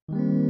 thank 0.09 0.19
mm 0.19 0.25
-hmm. 0.25 0.37
you 0.37 0.42